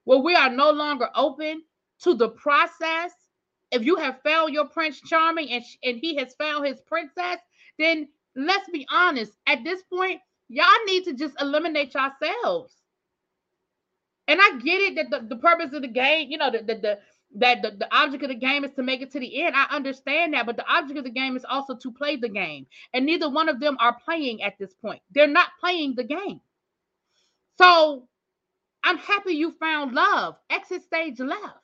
[0.04, 1.62] where we are no longer open
[2.02, 3.12] to the process,
[3.70, 7.38] if you have found your prince charming and, and he has found his princess,
[7.78, 9.32] then let's be honest.
[9.46, 12.74] At this point, y'all need to just eliminate yourselves.
[14.28, 16.74] And I get it that the, the purpose of the game, you know, the, the,
[16.74, 16.98] the
[17.36, 19.54] that the, the object of the game is to make it to the end.
[19.54, 22.66] I understand that, but the object of the game is also to play the game.
[22.92, 25.00] And neither one of them are playing at this point.
[25.12, 26.40] They're not playing the game.
[27.56, 28.08] So
[28.82, 30.36] I'm happy you found love.
[30.48, 31.58] Exit stage left.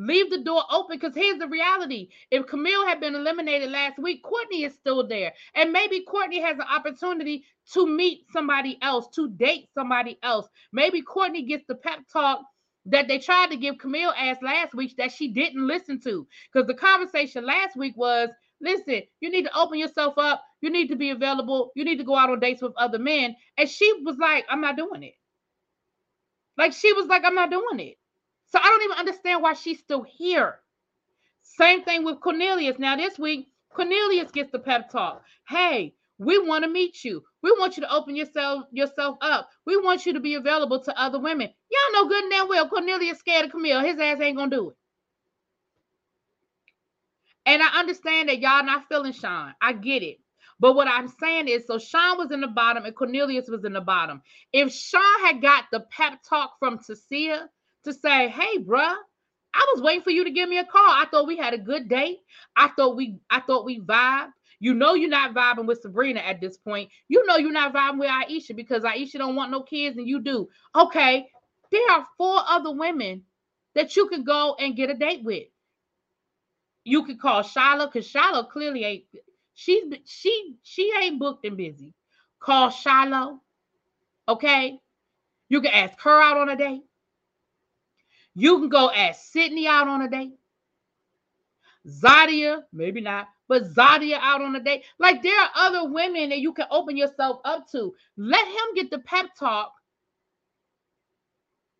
[0.00, 2.08] Leave the door open because here's the reality.
[2.32, 5.34] If Camille had been eliminated last week, Courtney is still there.
[5.54, 7.44] And maybe Courtney has an opportunity
[7.74, 10.48] to meet somebody else, to date somebody else.
[10.72, 12.40] Maybe Courtney gets the pep talk
[12.86, 16.26] that they tried to give Camille as last week that she didn't listen to.
[16.52, 18.30] Because the conversation last week was
[18.60, 20.44] listen, you need to open yourself up.
[20.62, 21.72] You need to be available.
[21.76, 23.36] You need to go out on dates with other men.
[23.58, 25.14] And she was like, I'm not doing it.
[26.58, 27.98] Like she was like, I'm not doing it.
[28.50, 30.60] So I don't even understand why she's still here.
[31.42, 32.78] Same thing with Cornelius.
[32.78, 35.22] Now, this week, Cornelius gets the pep talk.
[35.48, 37.24] Hey, we want to meet you.
[37.42, 39.48] We want you to open yourself yourself up.
[39.64, 41.48] We want you to be available to other women.
[41.70, 43.80] Y'all know good and damn well Cornelius scared of Camille.
[43.80, 44.76] His ass ain't gonna do it.
[47.46, 49.54] And I understand that y'all not feeling Sean.
[49.62, 50.18] I get it.
[50.60, 53.72] But what I'm saying is, so Sean was in the bottom and Cornelius was in
[53.72, 54.20] the bottom.
[54.52, 57.48] If Sean had got the pep talk from Tasia
[57.84, 58.94] to say, hey, bruh,
[59.52, 60.88] I was waiting for you to give me a call.
[60.88, 62.18] I thought we had a good date.
[62.56, 64.32] I thought we I thought we vibed.
[64.60, 66.90] You know you're not vibing with Sabrina at this point.
[67.08, 70.20] You know you're not vibing with Aisha because Aisha don't want no kids and you
[70.20, 70.48] do.
[70.76, 71.26] Okay,
[71.72, 73.22] there are four other women
[73.74, 75.46] that you could go and get a date with.
[76.84, 79.04] You could call Shiloh because Shiloh clearly ain't
[79.54, 81.94] she's she she ain't booked and busy.
[82.38, 83.40] Call Shiloh.
[84.28, 84.78] Okay.
[85.48, 86.82] You can ask her out on a date.
[88.34, 90.32] You can go ask Sydney out on a date.
[91.86, 94.84] Zadia, maybe not, but Zadia out on a date.
[94.98, 97.94] Like there are other women that you can open yourself up to.
[98.16, 99.72] Let him get the pep talk.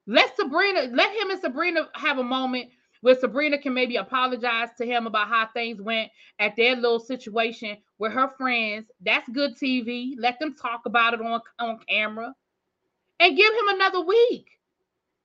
[0.06, 2.70] Let Sabrina, let him and Sabrina have a moment
[3.02, 7.76] where Sabrina can maybe apologize to him about how things went at their little situation
[7.98, 8.90] with her friends.
[9.00, 10.14] That's good TV.
[10.18, 12.34] Let them talk about it on, on camera
[13.20, 14.59] and give him another week.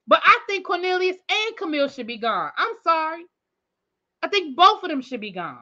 [0.07, 2.51] But I think Cornelius and Camille should be gone.
[2.57, 3.25] I'm sorry.
[4.21, 5.59] I think both of them should be gone.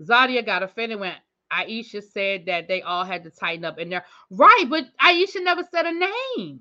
[0.00, 1.14] Zadia got offended when
[1.52, 4.04] Aisha said that they all had to tighten up in there.
[4.30, 6.60] Right, but Aisha never said a name.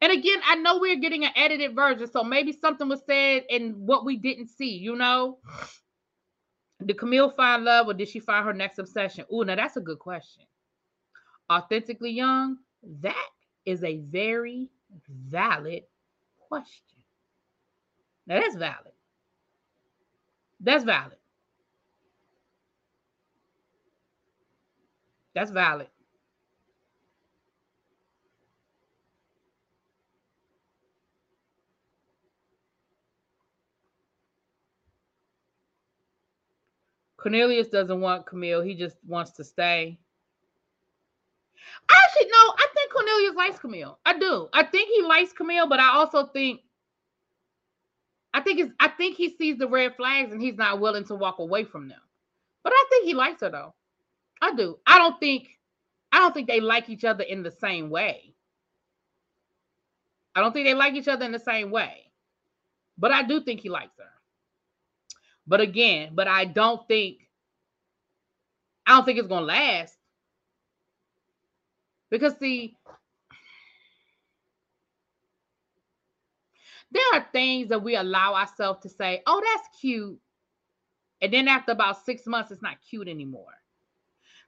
[0.00, 3.74] And again, I know we're getting an edited version, so maybe something was said and
[3.76, 5.38] what we didn't see, you know?
[6.84, 9.24] Did Camille find love or did she find her next obsession?
[9.30, 10.44] Oh, now that's a good question.
[11.50, 12.58] Authentically young,
[13.00, 13.28] that
[13.66, 14.68] is a very
[15.08, 15.84] valid
[16.48, 16.96] question.
[18.26, 18.92] Now that's valid.
[20.60, 21.18] That's valid.
[25.34, 25.88] That's valid.
[37.24, 38.60] Cornelius doesn't want Camille.
[38.60, 39.98] He just wants to stay.
[41.88, 42.63] I actually, no, I
[42.94, 43.98] Cornelius likes Camille.
[44.06, 44.48] I do.
[44.52, 46.60] I think he likes Camille, but I also think
[48.32, 51.14] I think it's I think he sees the red flags and he's not willing to
[51.14, 52.00] walk away from them.
[52.62, 53.74] But I think he likes her though.
[54.40, 54.78] I do.
[54.86, 55.48] I don't think
[56.12, 58.34] I don't think they like each other in the same way.
[60.34, 62.12] I don't think they like each other in the same way.
[62.96, 64.10] But I do think he likes her.
[65.46, 67.18] But again, but I don't think
[68.86, 69.96] I don't think it's to last.
[72.14, 72.76] Because see
[76.92, 80.20] there are things that we allow ourselves to say, "Oh, that's cute."
[81.20, 83.52] And then after about 6 months it's not cute anymore.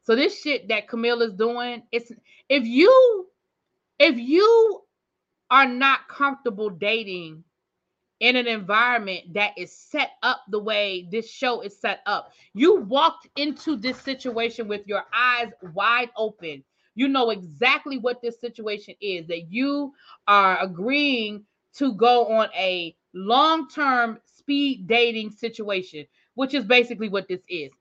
[0.04, 2.12] So this shit that Camille is doing, it's
[2.48, 3.26] if you
[3.98, 4.82] if you
[5.50, 7.42] are not comfortable dating
[8.20, 12.30] in an environment that is set up the way this show is set up.
[12.54, 16.62] You walked into this situation with your eyes wide open.
[16.96, 19.92] You know exactly what this situation is that you
[20.26, 21.44] are agreeing
[21.74, 27.72] to go on a long term speed dating situation which is basically what this is.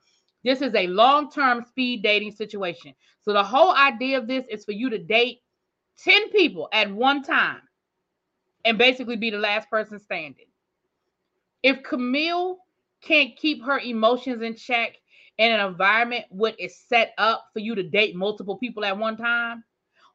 [0.44, 2.94] This is a long term speed dating situation.
[3.22, 5.42] So the whole idea of this is for you to date
[6.04, 7.62] 10 people at one time
[8.64, 10.46] and basically be the last person standing.
[11.62, 12.58] If Camille
[13.02, 14.98] can't keep her emotions in check
[15.38, 19.18] in an environment what is set up for you to date multiple people at one
[19.18, 19.64] time,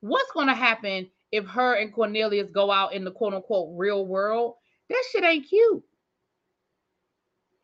[0.01, 4.07] what's going to happen if her and Cornelius go out in the quote unquote real
[4.07, 4.55] world?
[4.89, 5.85] That shit ain't cute.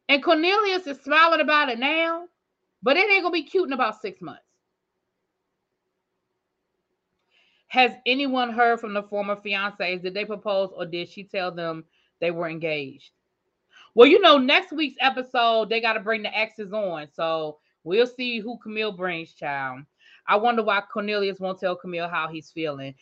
[0.08, 2.26] And Cornelius is smiling about it now,
[2.82, 4.42] but it ain't gonna be cute in about six months.
[7.68, 10.02] Has anyone heard from the former fiancés?
[10.02, 11.84] Did they propose or did she tell them
[12.20, 13.10] they were engaged?
[13.96, 17.08] Well, you know, next week's episode, they got to bring the exes on.
[17.14, 19.84] So we'll see who Camille brings, child.
[20.28, 22.94] I wonder why Cornelius won't tell Camille how he's feeling.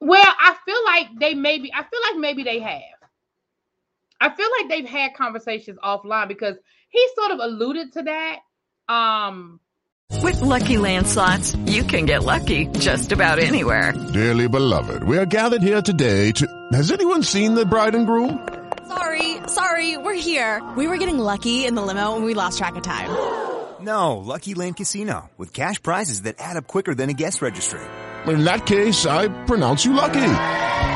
[0.00, 3.08] Well, I feel like they maybe, I feel like maybe they have.
[4.20, 6.56] I feel like they've had conversations offline because
[6.90, 8.40] he sort of alluded to that.
[8.86, 9.60] Um,
[10.22, 13.94] With Lucky Land slots, you can get lucky just about anywhere.
[14.12, 16.46] Dearly beloved, we are gathered here today to.
[16.72, 18.46] Has anyone seen the bride and groom?
[18.88, 20.62] Sorry, sorry, we're here.
[20.76, 23.10] We were getting lucky in the limo and we lost track of time.
[23.80, 27.80] No, Lucky Land Casino, with cash prizes that add up quicker than a guest registry.
[28.26, 30.12] In that case, I pronounce you lucky.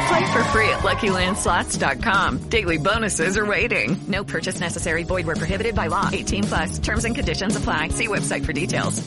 [0.08, 2.48] Play for free at LuckyLandSlots.com.
[2.48, 3.98] Daily bonuses are waiting.
[4.08, 5.02] No purchase necessary.
[5.04, 6.08] Void where prohibited by law.
[6.10, 6.78] 18 plus.
[6.78, 7.88] Terms and conditions apply.
[7.88, 9.06] See website for details.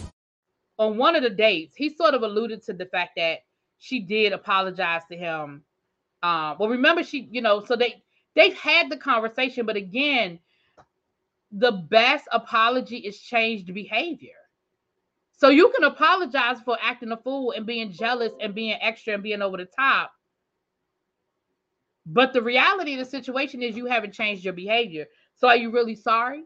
[0.78, 3.40] on one of the dates, he sort of alluded to the fact that
[3.80, 5.64] she did apologize to him.
[6.24, 8.04] Um, well, remember she, you know, so they
[8.36, 10.40] they've had the conversation, but again,
[11.52, 14.36] the best apology is changed behavior.
[15.38, 19.24] So you can apologize for acting a fool and being jealous and being extra and
[19.24, 20.12] being over the top.
[22.06, 25.08] But the reality of the situation is you haven't changed your behavior.
[25.36, 26.44] So are you really sorry?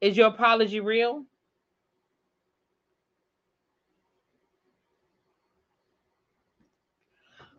[0.00, 1.24] Is your apology real?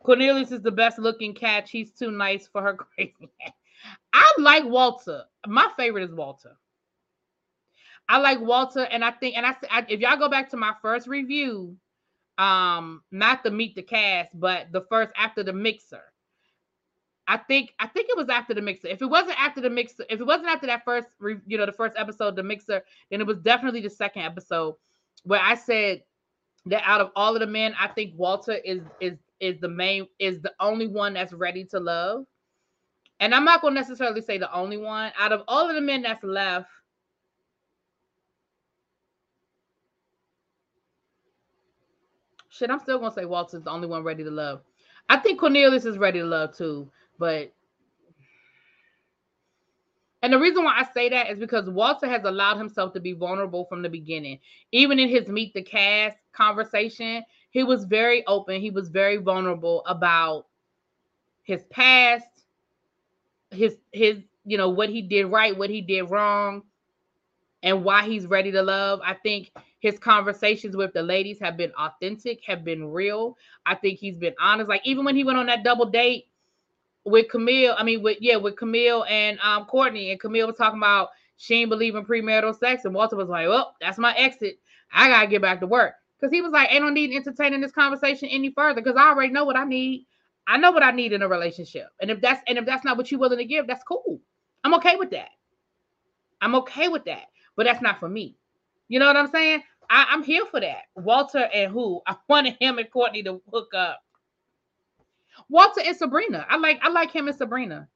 [0.06, 1.72] Cornelius is the best looking catch.
[1.72, 3.32] He's too nice for her crazy.
[4.14, 5.24] I like Walter.
[5.48, 6.56] My favorite is Walter.
[8.08, 10.74] I like Walter, and I think, and I, I if y'all go back to my
[10.82, 11.76] first review,
[12.38, 16.04] um, not the meet the cast, but the first after the mixer.
[17.28, 18.88] I think I think it was after the mixer.
[18.88, 21.08] If it wasn't after the mixer, if it wasn't after that first,
[21.48, 24.76] you know, the first episode, the mixer, then it was definitely the second episode
[25.24, 26.04] where I said
[26.68, 30.08] that out of all of the men, I think Walter is is is the main
[30.20, 32.26] is the only one that's ready to love.
[33.20, 35.12] And I'm not gonna necessarily say the only one.
[35.20, 36.70] Out of all of the men that's left,
[42.50, 44.62] shit, I'm still gonna say Walter's the only one ready to love.
[45.10, 46.90] I think Cornelius is ready to love too,
[47.20, 47.54] but
[50.26, 53.14] and the reason why I say that is because Walter has allowed himself to be
[53.14, 54.40] vulnerable from the beginning.
[54.72, 58.60] Even in his meet the cast conversation, he was very open.
[58.60, 60.48] He was very vulnerable about
[61.44, 62.26] his past,
[63.52, 66.64] his his you know what he did right, what he did wrong,
[67.62, 69.02] and why he's ready to love.
[69.04, 73.38] I think his conversations with the ladies have been authentic, have been real.
[73.68, 74.70] I think he's been honest.
[74.70, 76.30] Like even when he went on that double date
[77.06, 80.80] with Camille, I mean with yeah, with Camille and um Courtney, and Camille was talking
[80.80, 84.60] about she ain't believe in premarital sex, and Walter was like, "Well, that's my exit.
[84.94, 87.72] I gotta get back to work." Because he was like, "Ain't no need entertaining this
[87.72, 90.08] conversation any further, because I already know what I need.
[90.48, 92.98] I know what I need in a relationship, and if that's and if that's not
[92.98, 94.20] what you're willing to give, that's cool.
[94.64, 95.30] I'm okay with that.
[96.42, 97.26] I'm okay with that,
[97.56, 98.36] but that's not for me.
[98.88, 99.64] You know what I'm saying?
[99.90, 100.84] I, I'm here for that.
[100.96, 102.02] Walter and who?
[102.08, 104.00] I wanted him and Courtney to hook up.
[105.50, 106.46] Walter and Sabrina.
[106.50, 107.88] I like I like him and Sabrina.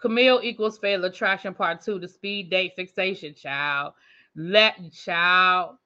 [0.00, 3.94] Camille equals fatal attraction part two, the speed date fixation, child.
[4.36, 5.76] Let child.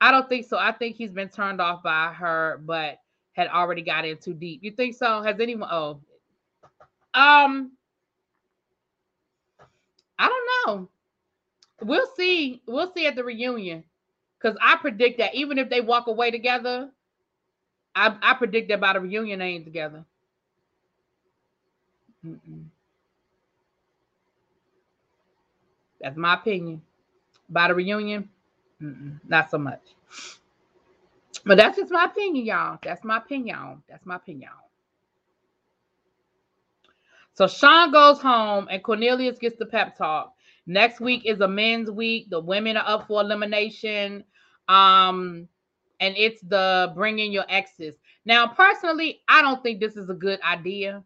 [0.00, 0.58] I don't think so.
[0.58, 2.98] I think he's been turned off by her, but
[3.32, 4.62] had already got in too deep.
[4.62, 5.22] You think so?
[5.22, 6.00] Has anyone oh
[7.14, 7.72] um
[10.18, 10.48] I don't
[10.78, 10.88] know.
[11.82, 12.62] We'll see.
[12.66, 13.84] We'll see at the reunion.
[14.38, 16.90] Because I predict that even if they walk away together,
[17.96, 20.04] I, I predict that by the reunion they ain't together.
[22.26, 22.66] Mm-mm.
[26.00, 26.82] That's my opinion.
[27.48, 28.28] By the reunion,
[28.82, 29.82] mm-mm, not so much.
[31.46, 32.78] But that's just my opinion, y'all.
[32.84, 33.82] That's my opinion.
[33.88, 34.50] That's my opinion.
[37.34, 40.34] So Sean goes home and Cornelius gets the pep talk.
[40.66, 42.30] Next week is a men's week.
[42.30, 44.24] The women are up for elimination.
[44.68, 45.48] Um,
[46.00, 47.96] and it's the bringing your exes.
[48.24, 51.02] Now, personally, I don't think this is a good idea.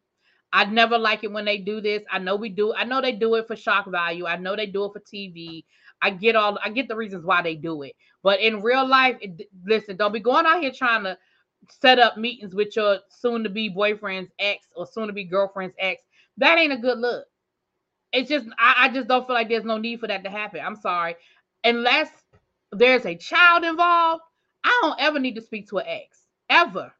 [0.52, 2.02] I never like it when they do this.
[2.10, 2.74] I know we do.
[2.74, 4.26] I know they do it for shock value.
[4.26, 5.64] I know they do it for TV.
[6.02, 6.58] I get all.
[6.64, 7.94] I get the reasons why they do it.
[8.22, 11.16] But in real life, it, listen, don't be going out here trying to
[11.68, 16.02] set up meetings with your soon-to-be boyfriend's ex or soon-to-be girlfriend's ex.
[16.38, 17.26] That ain't a good look.
[18.12, 20.60] It's just I, I just don't feel like there's no need for that to happen.
[20.64, 21.14] I'm sorry,
[21.62, 22.08] unless
[22.72, 24.22] there's a child involved.
[24.64, 26.92] I don't ever need to speak to an ex ever.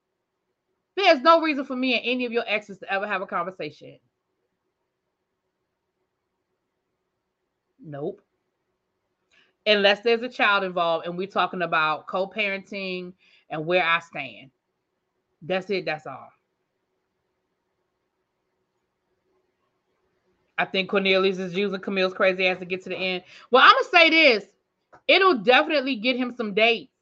[0.97, 3.99] There's no reason for me and any of your exes to ever have a conversation.
[7.83, 8.21] Nope.
[9.67, 13.13] Unless there's a child involved and we're talking about co parenting
[13.51, 14.51] and where I stand.
[15.43, 15.85] That's it.
[15.85, 16.29] That's all.
[20.59, 23.25] I think Cornelius is using Camille's crazy ass to get to the end.
[23.51, 24.47] Well, I'm going to say this
[25.09, 26.93] it'll definitely get him some dates.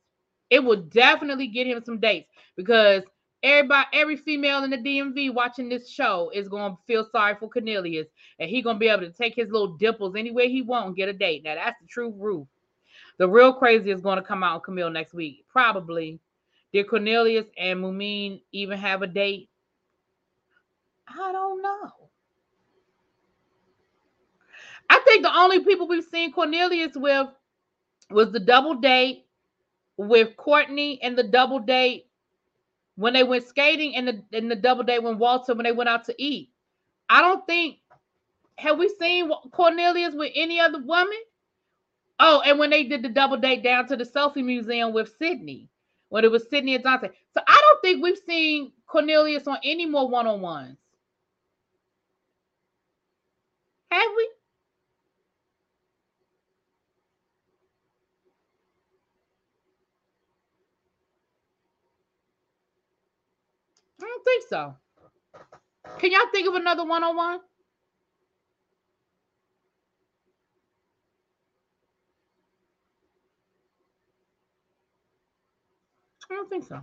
[0.50, 3.02] It will definitely get him some dates because
[3.44, 8.08] Everybody, every female in the DMV watching this show is gonna feel sorry for Cornelius,
[8.40, 11.08] and he gonna be able to take his little dimples anywhere he want and get
[11.08, 11.44] a date.
[11.44, 12.48] Now that's the true roof.
[13.18, 16.18] The real crazy is gonna come out on Camille next week, probably.
[16.72, 19.48] Did Cornelius and Mumin even have a date?
[21.06, 21.92] I don't know.
[24.90, 27.28] I think the only people we've seen Cornelius with
[28.10, 29.27] was the double date
[29.98, 32.06] with Courtney and the double date
[32.96, 35.90] when they went skating in the in the double date when Walter when they went
[35.90, 36.50] out to eat.
[37.10, 37.78] I don't think
[38.56, 41.18] have we seen Cornelius with any other woman?
[42.20, 45.68] Oh, and when they did the double date down to the selfie museum with Sydney,
[46.08, 47.10] when it was Sydney and Dante.
[47.32, 50.76] So I don't think we've seen Cornelius on any more one-on-ones.
[53.90, 54.28] Have we?
[64.18, 64.74] Don't think so.
[65.98, 67.40] Can y'all think of another one on one?
[76.30, 76.80] I don't think so.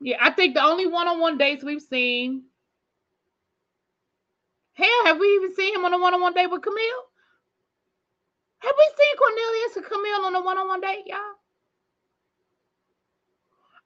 [0.00, 2.44] Yeah, I think the only one on one dates we've seen.
[4.74, 7.02] Hell, have we even seen him on a one on one date with Camille?
[8.58, 11.45] Have we seen Cornelius and Camille on a one on one date, y'all?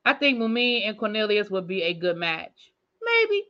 [0.04, 2.72] I think Mumin and Cornelius would be a good match.
[3.02, 3.44] Maybe.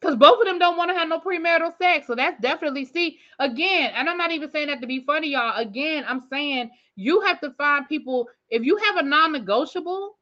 [0.00, 2.06] Because both of them don't want to have no premarital sex.
[2.06, 5.56] So that's definitely, see, again, and I'm not even saying that to be funny, y'all.
[5.56, 10.16] Again, I'm saying you have to find people, if you have a non negotiable,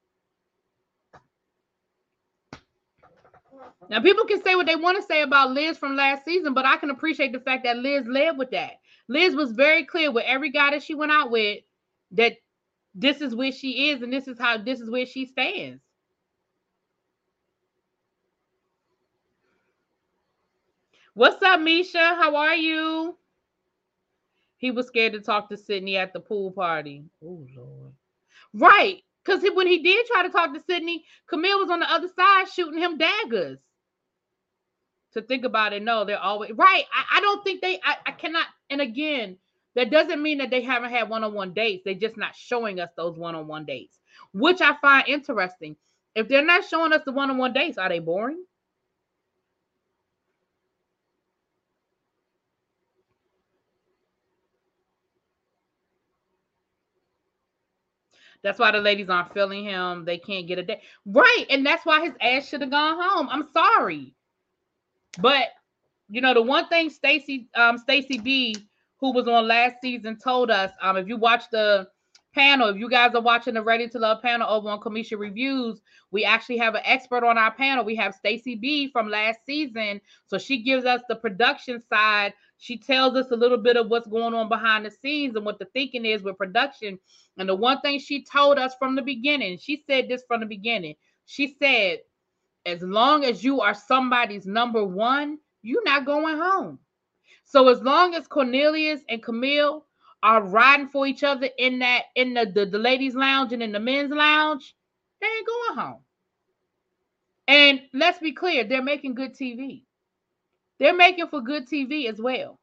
[3.89, 6.65] now people can say what they want to say about Liz from last season, but
[6.67, 8.81] I can appreciate the fact that Liz led with that.
[9.09, 11.61] Liz was very clear with every guy that she went out with
[12.13, 12.37] that
[12.97, 15.83] this is where she is and this is how this is where she stands.
[21.15, 21.99] What's up, Misha?
[21.99, 23.17] How are you?
[24.59, 27.05] He was scared to talk to Sydney at the pool party.
[27.23, 27.93] Oh Lord.
[28.55, 29.03] Right.
[29.25, 32.49] Because when he did try to talk to Sydney, Camille was on the other side
[32.49, 33.59] shooting him daggers.
[35.15, 36.85] To think about it, no, they're always right.
[36.95, 39.39] I, I don't think they I, I cannot, and again,
[39.77, 41.85] that doesn't mean that they haven't had one-on-one dates.
[41.85, 44.01] They're just not showing us those one-on-one dates,
[44.33, 45.77] which I find interesting.
[46.15, 48.43] If they're not showing us the one-on-one dates, are they boring?
[58.43, 60.05] That's why the ladies aren't feeling him.
[60.05, 60.79] They can't get a date.
[61.05, 61.47] Right.
[61.51, 63.29] And that's why his ass should have gone home.
[63.31, 64.15] I'm sorry.
[65.19, 65.49] But
[66.09, 68.55] you know, the one thing Stacy um Stacy B
[69.01, 71.89] who was on last season told us um, if you watch the
[72.35, 75.81] panel, if you guys are watching the Ready to Love panel over on Commisha Reviews,
[76.11, 77.85] we actually have an expert on our panel.
[77.85, 80.03] We have Stacy B from last season.
[80.27, 82.35] So she gives us the production side.
[82.59, 85.59] She tells us a little bit of what's going on behind the scenes and what
[85.59, 86.99] the thinking is with production.
[87.39, 90.47] And the one thing she told us from the beginning, she said this from the
[90.47, 90.95] beginning.
[91.25, 92.01] She said,
[92.67, 96.79] as long as you are somebody's number one, you're not going home.
[97.47, 99.87] So as long as Cornelius and Camille
[100.23, 103.71] are riding for each other in that in the, the, the ladies' lounge and in
[103.71, 104.75] the men's lounge,
[105.21, 106.01] they ain't going home.
[107.47, 109.83] And let's be clear, they're making good TV.
[110.81, 112.59] They're making for good TV as well.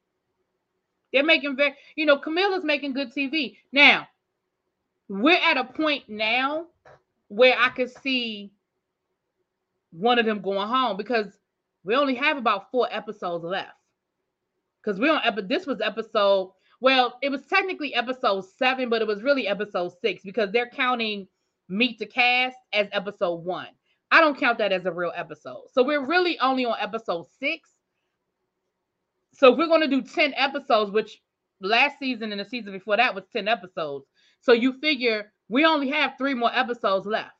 [1.14, 3.56] They're making very, you know, Camille is making good TV.
[3.72, 4.08] Now,
[5.08, 6.66] we're at a point now
[7.30, 8.52] where I could see
[9.92, 11.28] one of them going home because
[11.86, 13.72] we only have about four episodes left
[14.84, 16.52] because we're on epi- this was episode
[16.82, 21.28] well it was technically episode seven but it was really episode six because they're counting
[21.70, 23.68] meet the cast as episode one
[24.14, 25.64] I don't count that as a real episode.
[25.74, 27.72] So we're really only on episode six.
[29.34, 31.20] So we're going to do 10 episodes, which
[31.62, 34.06] last season and the season before that was 10 episodes.
[34.40, 37.34] So you figure we only have three more episodes left.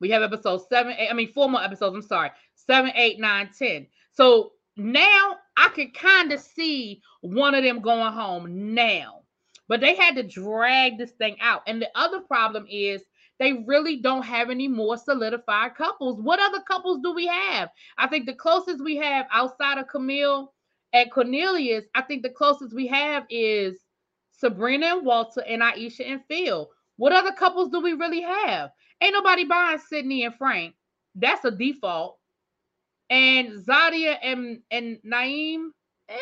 [0.00, 1.94] We have episode seven, eight, I mean, four more episodes.
[1.94, 3.86] I'm sorry, seven, eight, nine, ten.
[4.12, 9.22] So now I can kind of see one of them going home now,
[9.68, 11.62] but they had to drag this thing out.
[11.66, 13.02] And the other problem is
[13.38, 16.20] they really don't have any more solidified couples.
[16.20, 17.70] What other couples do we have?
[17.96, 20.52] I think the closest we have outside of Camille
[20.92, 23.78] and Cornelius, I think the closest we have is
[24.32, 26.70] Sabrina and Walter and Aisha and Phil.
[26.96, 28.70] What other couples do we really have?
[29.00, 30.74] Ain't nobody buying Sydney and Frank.
[31.14, 32.18] That's a default.
[33.10, 35.70] And Zadia and and Naeem,
[36.08, 36.16] eh.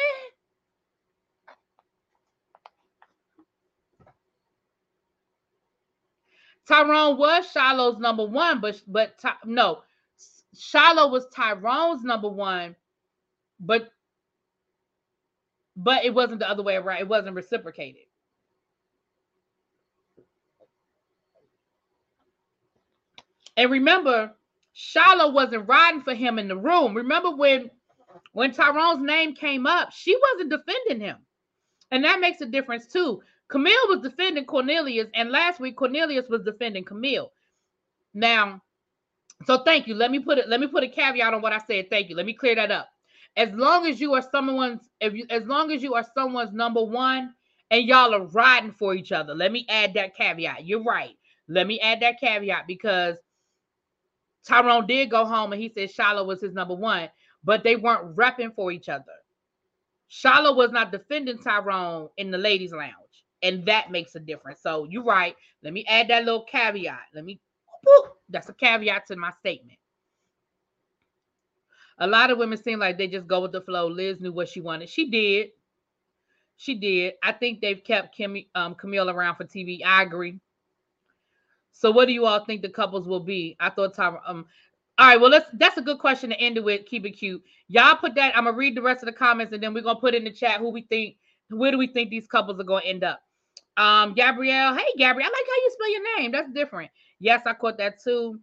[6.69, 9.83] Tyrone was Shiloh's number one, but but no,
[10.57, 12.77] Shiloh was Tyrone's number one,
[13.61, 13.91] but
[15.77, 17.01] but it wasn't the other way around.
[17.01, 18.03] It wasn't reciprocated.
[23.57, 24.33] And remember,
[24.79, 26.95] Shiloh wasn't riding for him in the room.
[26.95, 27.71] Remember when
[28.35, 31.17] when Tyrone's name came up, she wasn't defending him.
[31.91, 33.23] And that makes a difference too.
[33.49, 37.33] Camille was defending Cornelius, and last week Cornelius was defending Camille.
[38.13, 38.61] Now,
[39.47, 39.95] so thank you.
[39.95, 41.89] Let me put it, let me put a caveat on what I said.
[41.89, 42.17] Thank you.
[42.17, 42.91] Let me clear that up.
[43.35, 46.85] As long as you are someone's, if you as long as you are someone's number
[46.85, 47.33] one
[47.71, 50.67] and y'all are riding for each other, let me add that caveat.
[50.67, 51.17] You're right.
[51.49, 53.17] Let me add that caveat because
[54.47, 57.09] Tyrone did go home and he said Shiloh was his number one,
[57.43, 59.05] but they weren't repping for each other.
[60.09, 64.61] Shiloh was not defending Tyrone in the ladies' lounge, and that makes a difference.
[64.63, 65.35] So you're right.
[65.63, 67.01] Let me add that little caveat.
[67.13, 67.41] Let me,
[67.85, 69.79] whoop, that's a caveat to my statement.
[71.99, 73.89] A lot of women seem like they just go with the flow.
[73.89, 74.89] Liz knew what she wanted.
[74.89, 75.49] She did.
[76.57, 77.15] She did.
[77.23, 79.85] I think they've kept Kim, um, Camille around for TV.
[79.85, 80.39] I agree.
[81.79, 83.55] So what do you all think the couples will be?
[83.61, 84.19] I thought Tom.
[84.27, 84.47] Um,
[84.99, 86.87] all right, well, let's that's a good question to end it with.
[86.87, 87.43] Keep it cute.
[87.69, 88.37] Y'all put that.
[88.37, 90.33] I'm gonna read the rest of the comments and then we're gonna put in the
[90.33, 91.17] chat who we think,
[91.51, 93.21] where do we think these couples are gonna end up?
[93.77, 96.33] Um, Gabrielle, hey Gabrielle, I like how you spell your name.
[96.33, 96.91] That's different.
[97.21, 98.41] Yes, I caught that too.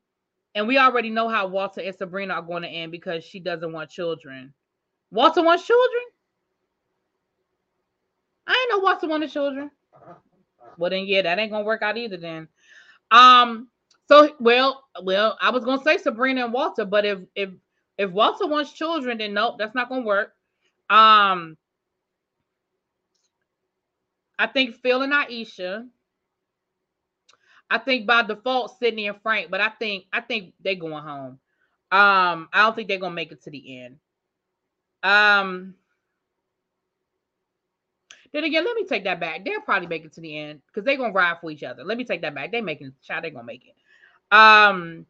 [0.54, 3.74] And we already know how Walter and Sabrina are going to end because she doesn't
[3.74, 4.54] want children.
[5.10, 6.04] Walter wants children.
[8.46, 9.72] I ain't know Walter wanted children.
[10.78, 12.18] Well, then yeah, that ain't gonna work out either.
[12.18, 12.48] Then
[13.12, 13.70] um,
[14.08, 17.50] so well, well, I was gonna say Sabrina and Walter, but if if
[17.98, 20.34] if Walter wants children, then nope, that's not gonna work.
[20.90, 21.58] Um,
[24.38, 25.88] I think Phil and Aisha.
[27.70, 31.40] I think by default Sydney and Frank, but I think I think they're going home.
[31.92, 33.98] Um, I don't think they're gonna make it to the end.
[35.02, 35.76] Um,
[38.34, 39.46] then again, let me take that back.
[39.46, 41.84] They'll probably make it to the end because they're gonna ride for each other.
[41.84, 42.52] Let me take that back.
[42.52, 43.76] They making shot, they're gonna make it.
[44.36, 45.06] Um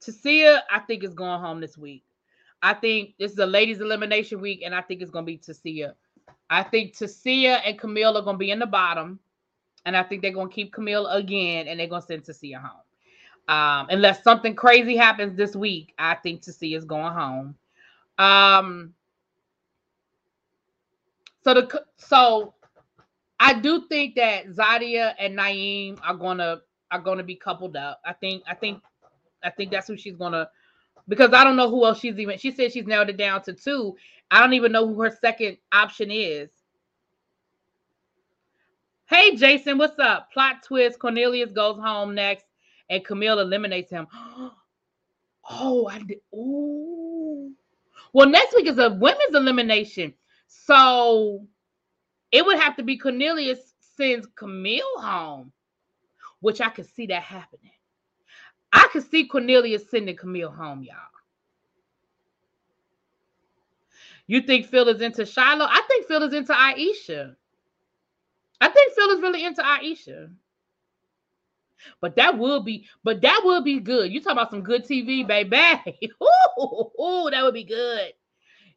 [0.00, 2.04] Tasia, I think is going home this week.
[2.62, 5.94] I think this is a ladies' elimination week, and I think it's gonna be Tasia.
[6.48, 9.18] I think Tasia and Camille are gonna be in the bottom,
[9.86, 12.80] and I think they're gonna keep Camille again, and they're gonna send Tasia home.
[13.48, 17.56] Um, unless something crazy happens this week, I think Tasia is going home.
[18.18, 18.94] Um,
[21.42, 22.54] so the so
[23.38, 26.60] I do think that Zadia and Naeem are gonna
[26.90, 28.00] are gonna be coupled up.
[28.04, 28.82] I think I think
[29.42, 30.48] I think that's who she's gonna
[31.08, 33.54] because I don't know who else she's even she said she's narrowed it down to
[33.54, 33.96] two.
[34.30, 36.50] I don't even know who her second option is.
[39.06, 40.30] Hey Jason, what's up?
[40.32, 42.44] Plot twist: Cornelius goes home next,
[42.90, 44.06] and Camille eliminates him.
[45.50, 46.18] oh, I did.
[46.34, 47.52] Ooh.
[48.12, 50.14] Well, next week is a women's elimination.
[50.52, 51.46] So
[52.32, 55.52] it would have to be Cornelius sends Camille home,
[56.40, 57.70] which I could see that happening.
[58.72, 60.96] I could see Cornelius sending Camille home, y'all.
[64.26, 65.66] You think Phil is into Shiloh?
[65.68, 67.36] I think Phil is into Aisha.
[68.60, 70.32] I think Phil is really into Aisha.
[72.00, 74.12] But that would be, but that would be good.
[74.12, 76.10] You talk about some good TV, baby.
[76.22, 78.12] ooh, ooh, that would be good.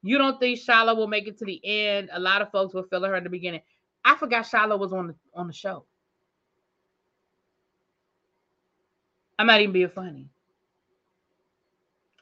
[0.04, 2.10] You don't think Shiloh will make it to the end?
[2.12, 3.62] A lot of folks will feel her in the beginning.
[4.04, 5.86] I forgot Shiloh was on the on the show.
[9.40, 10.28] I'm not even being funny.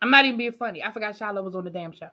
[0.01, 0.83] I'm not even being funny.
[0.83, 2.09] I forgot Shiloh was on the damn show.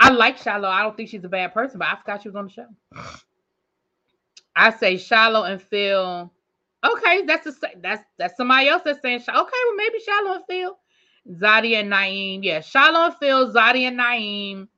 [0.00, 0.68] I like Shiloh.
[0.68, 2.66] I don't think she's a bad person, but I forgot she was on the show.
[4.56, 6.32] I say Shiloh and Phil.
[6.84, 9.20] Okay, that's a, that's that's somebody else that's saying.
[9.20, 10.78] Okay, well maybe Shiloh and Phil,
[11.32, 12.40] Zadi and Naeem.
[12.42, 14.68] Yeah, Shiloh Phil, Zadi and Naeem.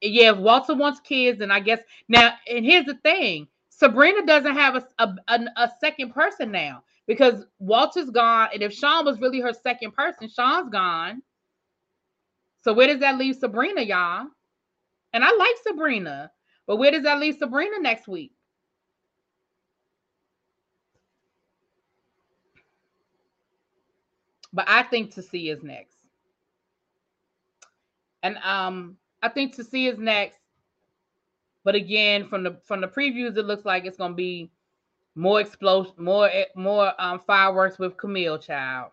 [0.00, 2.34] Yeah, if Walter wants kids, then I guess now.
[2.50, 7.44] And here's the thing: Sabrina doesn't have a a, a, a second person now because
[7.58, 11.22] Walter's gone, and if Sean was really her second person, Sean's gone.
[12.62, 14.26] So where does that leave Sabrina, y'all?
[15.12, 16.30] And I like Sabrina,
[16.66, 18.32] but where does that leave Sabrina next week?
[24.52, 25.96] But I think Tasia is next.
[28.22, 30.38] And um, I think Tasia is next.
[31.64, 34.50] But again, from the from the previews, it looks like it's gonna be
[35.14, 38.90] more explosion, more eh, more um fireworks with Camille Child.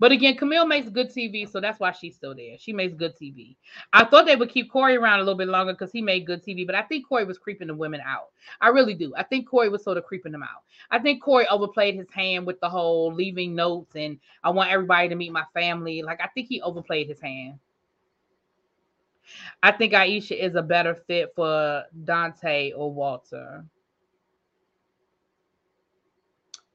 [0.00, 2.56] But again, Camille makes good TV, so that's why she's still there.
[2.58, 3.54] She makes good TV.
[3.92, 6.42] I thought they would keep Corey around a little bit longer because he made good
[6.42, 8.30] TV, but I think Corey was creeping the women out.
[8.60, 9.14] I really do.
[9.16, 10.62] I think Corey was sort of creeping them out.
[10.90, 15.08] I think Corey overplayed his hand with the whole leaving notes and I want everybody
[15.08, 16.02] to meet my family.
[16.02, 17.58] Like I think he overplayed his hand.
[19.62, 23.64] I think Aisha is a better fit for Dante or Walter.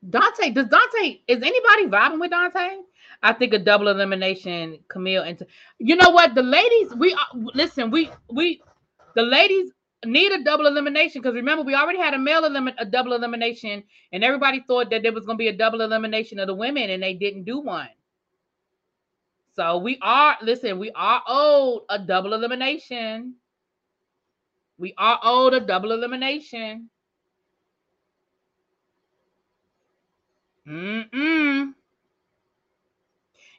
[0.09, 2.77] Dante, does Dante, is anybody vibing with Dante?
[3.21, 5.45] I think a double elimination, Camille and
[5.79, 6.35] you know what?
[6.35, 7.17] The ladies, we uh,
[7.53, 8.61] listen, we we
[9.15, 9.71] the ladies
[10.05, 13.83] need a double elimination because remember we already had a male elim- a double elimination,
[14.13, 17.03] and everybody thought that there was to be a double elimination of the women, and
[17.03, 17.89] they didn't do one.
[19.55, 23.35] So we are listen, we are owed a double elimination.
[24.77, 26.89] We are owed a double elimination.
[30.67, 31.73] Mm-mm.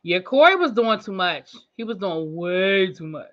[0.02, 1.54] Yeah, Corey was doing too much.
[1.76, 3.28] He was doing way too much.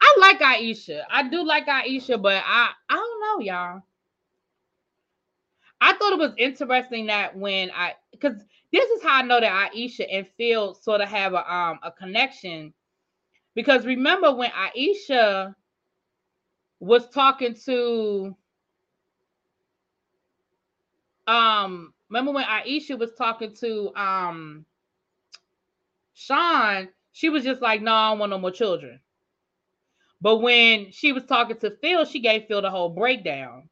[0.00, 1.02] I like Aisha.
[1.10, 3.82] I do like Aisha, but I I don't know, y'all.
[5.80, 9.72] I thought it was interesting that when I because this is how I know that
[9.72, 12.74] Aisha and Phil sort of have a um a connection.
[13.54, 15.54] Because remember when Aisha
[16.80, 18.36] was talking to
[21.26, 24.64] um remember when Aisha was talking to um
[26.20, 29.00] Sean, she was just like, no, I don't want no more children.
[30.20, 33.70] But when she was talking to Phil, she gave Phil the whole breakdown.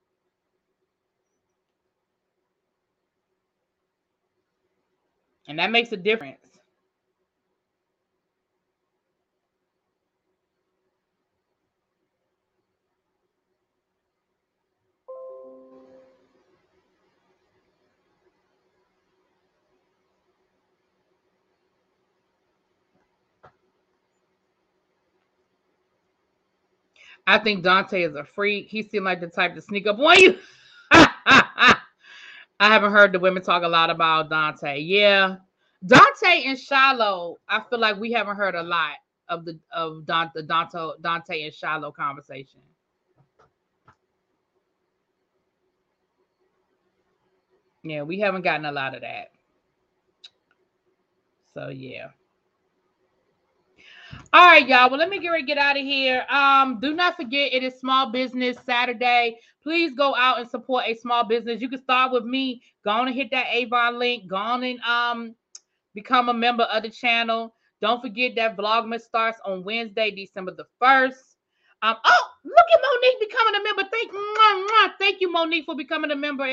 [5.48, 6.47] And that makes a difference.
[27.26, 28.68] I think Dante is a freak.
[28.68, 30.38] He seemed like the type to sneak up on you.
[30.90, 31.76] I
[32.60, 34.80] haven't heard the women talk a lot about Dante.
[34.80, 35.36] Yeah.
[35.86, 38.94] Dante and Shiloh, I feel like we haven't heard a lot
[39.28, 42.60] of the of Dante, Dante, Dante and Shiloh conversation.
[47.84, 49.30] Yeah, we haven't gotten a lot of that.
[51.54, 52.08] So yeah.
[54.30, 54.90] All right, y'all.
[54.90, 56.26] Well, let me get ready get out of here.
[56.28, 59.38] Um, do not forget it is Small Business Saturday.
[59.62, 61.62] Please go out and support a small business.
[61.62, 62.60] You can start with me.
[62.84, 64.28] Go on and hit that Avon link.
[64.28, 65.34] Go on and um
[65.94, 67.54] become a member of the channel.
[67.80, 71.14] Don't forget that Vlogmas starts on Wednesday, December the 1st.
[71.80, 73.82] Um, oh, look at Monique becoming a member.
[73.90, 74.90] Thank, mwah, mwah.
[74.98, 76.44] thank you, Monique, for becoming a member.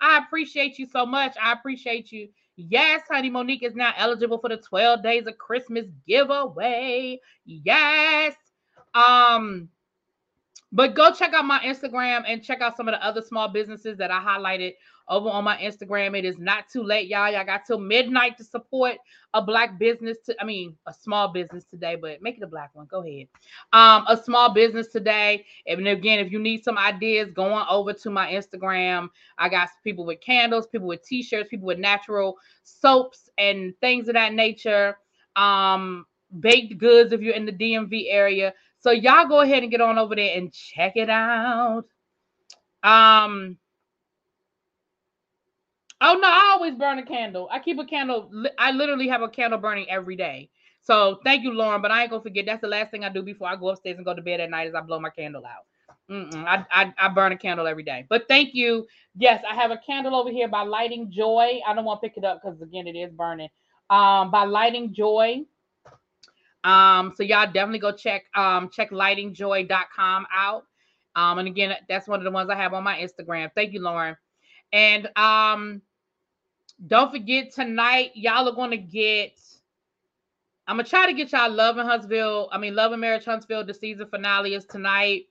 [0.00, 1.36] I appreciate you so much.
[1.42, 2.28] I appreciate you.
[2.60, 7.20] Yes, honey, Monique is now eligible for the 12 days of Christmas giveaway.
[7.44, 8.34] Yes.
[8.94, 9.68] Um,
[10.72, 13.96] but go check out my Instagram and check out some of the other small businesses
[13.98, 14.74] that I highlighted
[15.08, 16.18] over on my Instagram.
[16.18, 17.30] It is not too late, y'all.
[17.30, 18.96] Y'all got till midnight to support
[19.34, 20.18] a black business.
[20.26, 22.86] To I mean, a small business today, but make it a black one.
[22.90, 23.28] Go ahead.
[23.72, 25.44] Um, a small business today.
[25.66, 29.08] And again, if you need some ideas, go on over to my Instagram.
[29.38, 34.14] I got people with candles, people with t-shirts, people with natural soaps and things of
[34.14, 34.98] that nature.
[35.36, 36.06] Um,
[36.40, 38.52] baked goods if you're in the DMV area.
[38.80, 41.84] So y'all go ahead and get on over there and check it out.
[42.82, 43.58] Um
[46.00, 47.48] Oh no, I always burn a candle.
[47.50, 48.30] I keep a candle.
[48.58, 50.48] I literally have a candle burning every day.
[50.80, 51.82] So thank you, Lauren.
[51.82, 52.46] But I ain't gonna forget.
[52.46, 54.50] That's the last thing I do before I go upstairs and go to bed at
[54.50, 54.68] night.
[54.68, 55.64] Is I blow my candle out.
[56.46, 58.06] I, I, I burn a candle every day.
[58.08, 58.86] But thank you.
[59.16, 61.60] Yes, I have a candle over here by Lighting Joy.
[61.66, 63.48] I don't want to pick it up because again, it is burning.
[63.90, 65.44] Um, by Lighting Joy.
[66.64, 70.64] Um, so y'all definitely go check um check lightingjoy.com out.
[71.14, 73.50] Um, and again, that's one of the ones I have on my Instagram.
[73.54, 74.16] Thank you, Lauren.
[74.72, 75.82] And um,
[76.86, 79.38] don't forget tonight, y'all are gonna get.
[80.66, 82.48] I'm gonna try to get y'all Love Huntsville.
[82.52, 83.64] I mean, Love and Marriage Huntsville.
[83.64, 85.24] The season finale is tonight.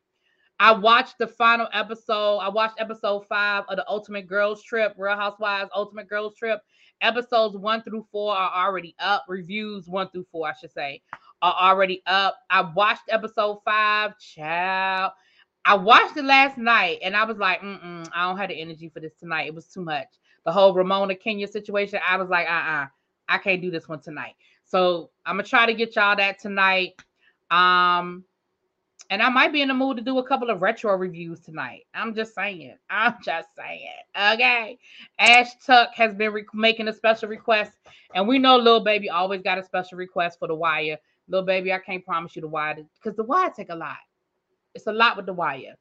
[0.59, 2.39] I watched the final episode.
[2.39, 6.59] I watched episode five of the Ultimate Girls Trip, Real Housewives Ultimate Girls Trip.
[7.01, 9.25] Episodes one through four are already up.
[9.27, 11.03] Reviews one through four, I should say,
[11.43, 12.37] are already up.
[12.49, 14.17] I watched episode five.
[14.17, 15.11] Child.
[15.63, 18.89] I watched it last night and I was like, Mm-mm, I don't have the energy
[18.89, 19.47] for this tonight.
[19.47, 20.07] It was too much.
[20.47, 22.87] The whole Ramona Kenya situation, I was like, uh uh-uh, uh,
[23.27, 24.35] I can't do this one tonight.
[24.63, 26.93] So I'm gonna try to get y'all that tonight.
[27.51, 28.23] Um,
[29.09, 31.85] and I might be in the mood to do a couple of retro reviews tonight.
[31.93, 32.77] I'm just saying.
[32.89, 34.33] I'm just saying.
[34.33, 34.79] Okay.
[35.19, 37.73] Ash Tuck has been re- making a special request,
[38.15, 40.97] and we know little baby always got a special request for the wire.
[41.27, 43.97] Little baby, I can't promise you the wire because the wire take a lot.
[44.73, 45.75] It's a lot with the wire.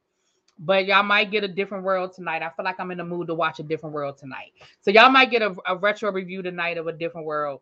[0.59, 2.41] But y'all might get a different world tonight.
[2.41, 4.53] I feel like I'm in the mood to watch a different world tonight.
[4.81, 7.61] So y'all might get a, a retro review tonight of a different world.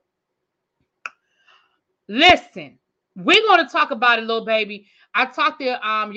[2.07, 2.79] Listen,
[3.15, 4.87] we're going to talk about it, little baby.
[5.13, 6.13] I talked to um.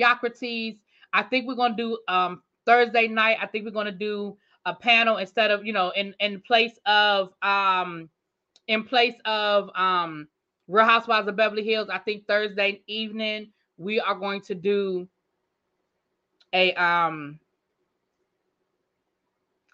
[1.11, 3.37] I think we're gonna do um Thursday night.
[3.41, 7.33] I think we're gonna do a panel instead of you know in in place of
[7.41, 8.09] um
[8.67, 10.27] in place of um
[10.67, 11.89] Real Housewives of Beverly Hills.
[11.89, 15.07] I think Thursday evening we are going to do
[16.53, 17.39] a um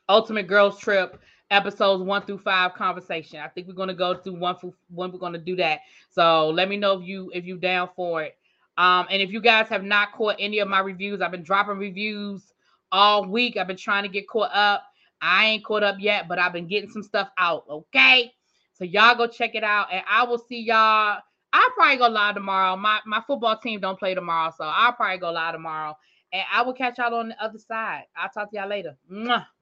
[0.09, 1.19] Ultimate Girls Trip
[1.51, 3.39] episodes one through five conversation.
[3.39, 5.81] I think we're gonna go through one for when we're gonna do that.
[6.09, 8.37] So let me know if you if you down for it.
[8.77, 11.77] Um, and if you guys have not caught any of my reviews, I've been dropping
[11.77, 12.53] reviews
[12.91, 13.57] all week.
[13.57, 14.83] I've been trying to get caught up.
[15.21, 17.63] I ain't caught up yet, but I've been getting some stuff out.
[17.69, 18.33] Okay.
[18.73, 19.87] So y'all go check it out.
[19.91, 21.19] And I will see y'all.
[21.53, 22.75] I'll probably go live tomorrow.
[22.75, 25.97] My my football team don't play tomorrow, so I'll probably go live tomorrow.
[26.33, 28.03] And I will catch y'all on the other side.
[28.15, 28.97] I'll talk to y'all later.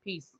[0.03, 0.31] Peace.